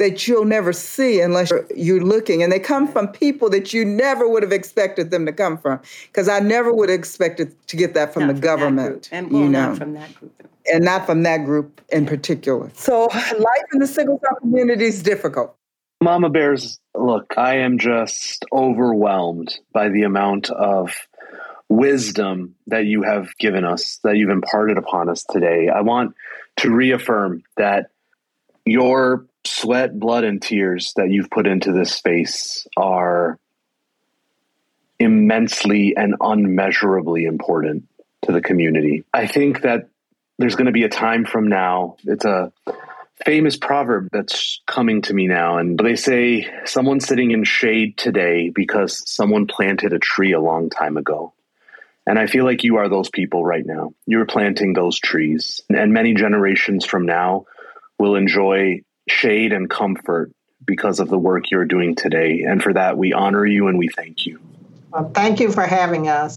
[0.00, 2.42] that you'll never see unless you're, you're looking.
[2.42, 5.78] And they come from people that you never would have expected them to come from.
[6.06, 9.10] Because I never would have expected to get that from not the from government.
[9.12, 9.68] And well, you know.
[9.68, 10.48] not from that group.
[10.72, 12.70] And not from that group in particular.
[12.74, 15.54] So life in the sickle cell community is difficult.
[16.02, 20.94] Mama Bears, look, I am just overwhelmed by the amount of
[21.68, 25.68] wisdom that you have given us, that you've imparted upon us today.
[25.68, 26.14] I want
[26.56, 27.90] to reaffirm that
[28.64, 33.38] your sweat, blood, and tears that you've put into this space are
[34.98, 37.88] immensely and unmeasurably important
[38.22, 39.04] to the community.
[39.12, 39.88] I think that
[40.38, 42.52] there's going to be a time from now, it's a
[43.24, 45.58] famous proverb that's coming to me now.
[45.58, 50.70] And they say someone's sitting in shade today because someone planted a tree a long
[50.70, 51.32] time ago.
[52.06, 53.92] And I feel like you are those people right now.
[54.06, 55.60] You're planting those trees.
[55.68, 57.44] And many generations from now
[57.98, 60.32] will enjoy shade and comfort
[60.64, 62.42] because of the work you're doing today.
[62.42, 64.40] And for that, we honor you and we thank you.
[64.90, 66.36] Well, thank you for having us.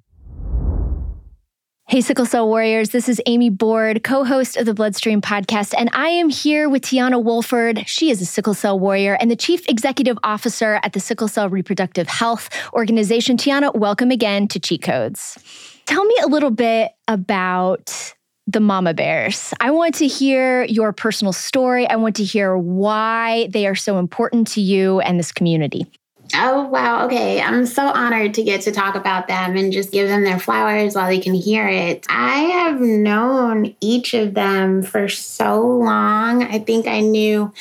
[1.86, 5.90] Hey, Sickle Cell Warriors, this is Amy Board, co host of the Bloodstream podcast, and
[5.92, 7.88] I am here with Teonna Woolford.
[7.88, 11.50] She is a Sickle Cell Warrior and the Chief Executive Officer at the Sickle Cell
[11.50, 13.36] Reproductive Health Organization.
[13.36, 15.38] Tiana, welcome again to Cheat Codes.
[15.86, 18.16] Tell me a little bit about
[18.48, 19.54] the mama bears.
[19.60, 21.86] I want to hear your personal story.
[21.88, 25.92] I want to hear why they are so important to you and this community.
[26.36, 27.06] Oh, wow.
[27.06, 27.42] Okay.
[27.42, 30.96] I'm so honored to get to talk about them and just give them their flowers
[30.96, 32.06] while they can hear it.
[32.10, 36.44] I have known each of them for so long.
[36.44, 37.54] I think I knew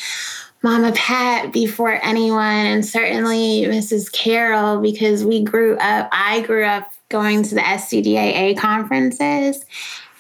[0.63, 4.11] Mama Pat before anyone, and certainly Mrs.
[4.13, 9.65] Carroll, because we grew up, I grew up going to the SCDAA conferences.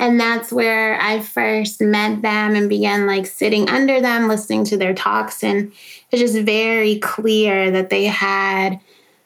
[0.03, 4.77] And that's where I first met them and began like sitting under them, listening to
[4.77, 5.45] their talks.
[5.45, 5.73] And
[6.11, 8.81] it's just very clear that they had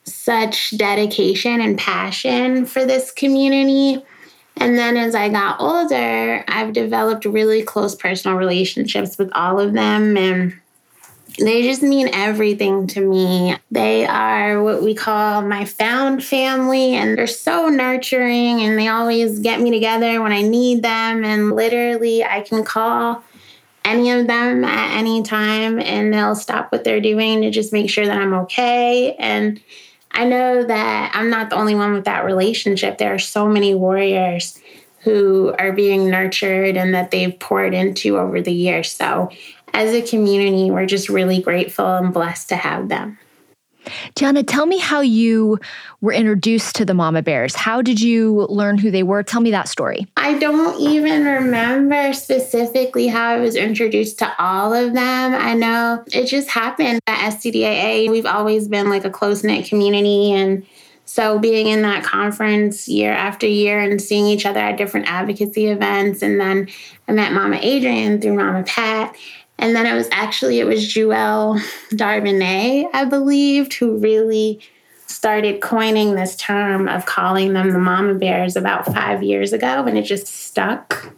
[0.05, 4.05] such dedication and passion for this community.
[4.59, 9.73] And then as I got older, I've developed really close personal relationships with all of
[9.73, 10.19] them.
[10.19, 10.61] And
[11.39, 13.57] they just mean everything to me.
[13.71, 19.41] They are what we call my found family, and they're so nurturing, and they always
[19.41, 21.25] get me together when I need them.
[21.25, 23.23] And literally, I can call
[23.85, 27.91] any of them at any time, and they'll stop what they're doing to just make
[27.91, 29.15] sure that I'm okay.
[29.15, 29.61] And
[30.13, 32.99] I know that I'm not the only one with that relationship.
[32.99, 34.59] There are so many warriors
[35.01, 38.91] who are being nurtured and that they've poured into over the years.
[38.91, 39.31] So
[39.73, 43.19] as a community, we're just really grateful and blessed to have them.
[44.15, 45.59] Teonna, tell me how you
[46.01, 47.55] were introduced to the Mama Bears.
[47.55, 49.23] How did you learn who they were?
[49.23, 50.07] Tell me that story.
[50.17, 55.35] I don't even remember specifically how I was introduced to all of them.
[55.35, 58.11] I know it just happened at SCDAA.
[58.11, 60.33] We've always been like a close knit community.
[60.33, 60.67] And
[61.05, 65.67] so being in that conference year after year and seeing each other at different advocacy
[65.67, 66.23] events.
[66.23, 66.69] And then
[67.07, 69.15] I met Mama Adrienne through Mama Pat.
[69.59, 71.59] And then it was actually it was Joelle
[71.91, 74.61] Darbinet, I believed, who really
[75.07, 79.97] started coining this term of calling them the mama bears about five years ago, and
[79.97, 81.13] it just stuck.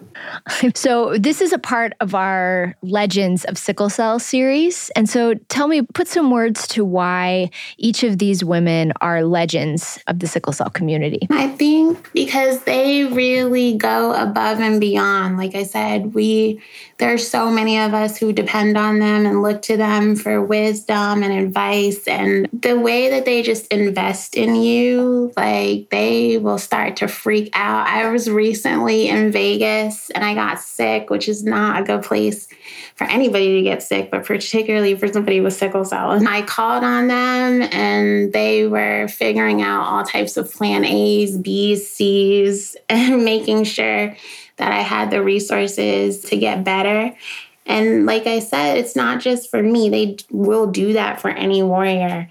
[0.74, 4.91] So, this is a part of our Legends of Sickle Cell series.
[4.97, 10.01] And so, tell me, put some words to why each of these women are legends
[10.09, 11.28] of the sickle cell community.
[11.30, 15.36] I think because they really go above and beyond.
[15.36, 16.61] Like I said, we
[16.99, 21.22] there's so many of us who depend on them and look to them for wisdom
[21.22, 26.97] and advice and the way that they just invest in you like they will start
[26.97, 31.81] to freak out i was recently in vegas and i got sick which is not
[31.81, 32.49] a good place
[32.95, 36.85] for anybody to get sick but particularly for somebody with sickle cell and i called
[36.85, 43.24] on them and they were figuring out all types of plan a's b's c's and
[43.24, 44.16] making sure
[44.59, 47.16] that I had the resources to get better.
[47.64, 51.62] And like I said, it's not just for me, they will do that for any
[51.62, 52.31] warrior.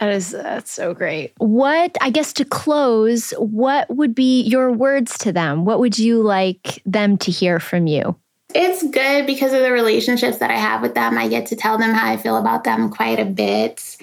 [0.00, 1.32] That is that's so great.
[1.38, 5.64] What I guess to close, what would be your words to them?
[5.64, 8.16] What would you like them to hear from you?
[8.54, 11.16] It's good because of the relationships that I have with them.
[11.18, 13.96] I get to tell them how I feel about them quite a bit.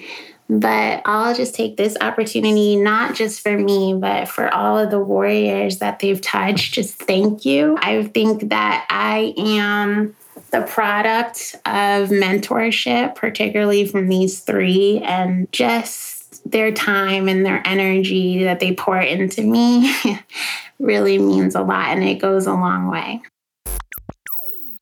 [0.48, 5.00] But I'll just take this opportunity, not just for me, but for all of the
[5.00, 6.74] warriors that they've touched.
[6.74, 7.78] Just thank you.
[7.80, 10.14] I think that I am
[10.52, 18.44] the product of mentorship, particularly from these three, and just their time and their energy
[18.44, 19.94] that they pour into me
[20.78, 23.22] really means a lot and it goes a long way.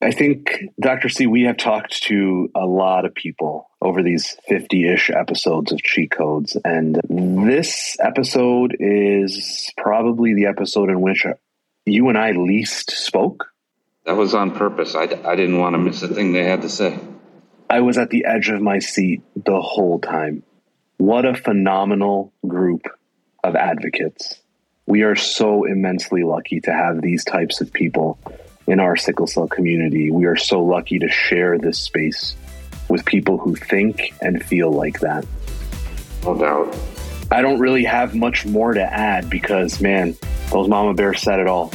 [0.02, 1.10] I think, Dr.
[1.10, 5.82] C, we have talked to a lot of people over these 50 ish episodes of
[5.82, 6.56] Cheat Codes.
[6.64, 11.26] And this episode is probably the episode in which
[11.84, 13.48] you and I least spoke.
[14.04, 14.94] That was on purpose.
[14.94, 16.98] I, I didn't want to miss a thing they had to say.
[17.68, 20.42] I was at the edge of my seat the whole time.
[20.96, 22.86] What a phenomenal group
[23.44, 24.40] of advocates.
[24.86, 28.18] We are so immensely lucky to have these types of people
[28.66, 30.10] in our sickle cell community.
[30.10, 32.34] We are so lucky to share this space
[32.88, 35.26] with people who think and feel like that.
[36.24, 36.76] No doubt.
[37.30, 40.16] I don't really have much more to add because, man,
[40.50, 41.72] those mama bears said it all.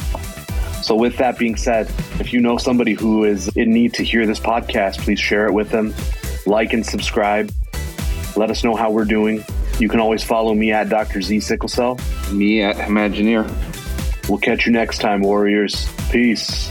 [0.86, 1.88] So, with that being said,
[2.20, 5.52] if you know somebody who is in need to hear this podcast, please share it
[5.52, 5.92] with them.
[6.46, 7.50] Like and subscribe.
[8.36, 9.44] Let us know how we're doing.
[9.80, 11.22] You can always follow me at Dr.
[11.22, 11.98] Z Sickle Cell.
[12.30, 13.50] Me at Imagineer.
[14.28, 15.88] We'll catch you next time, Warriors.
[16.12, 16.70] Peace.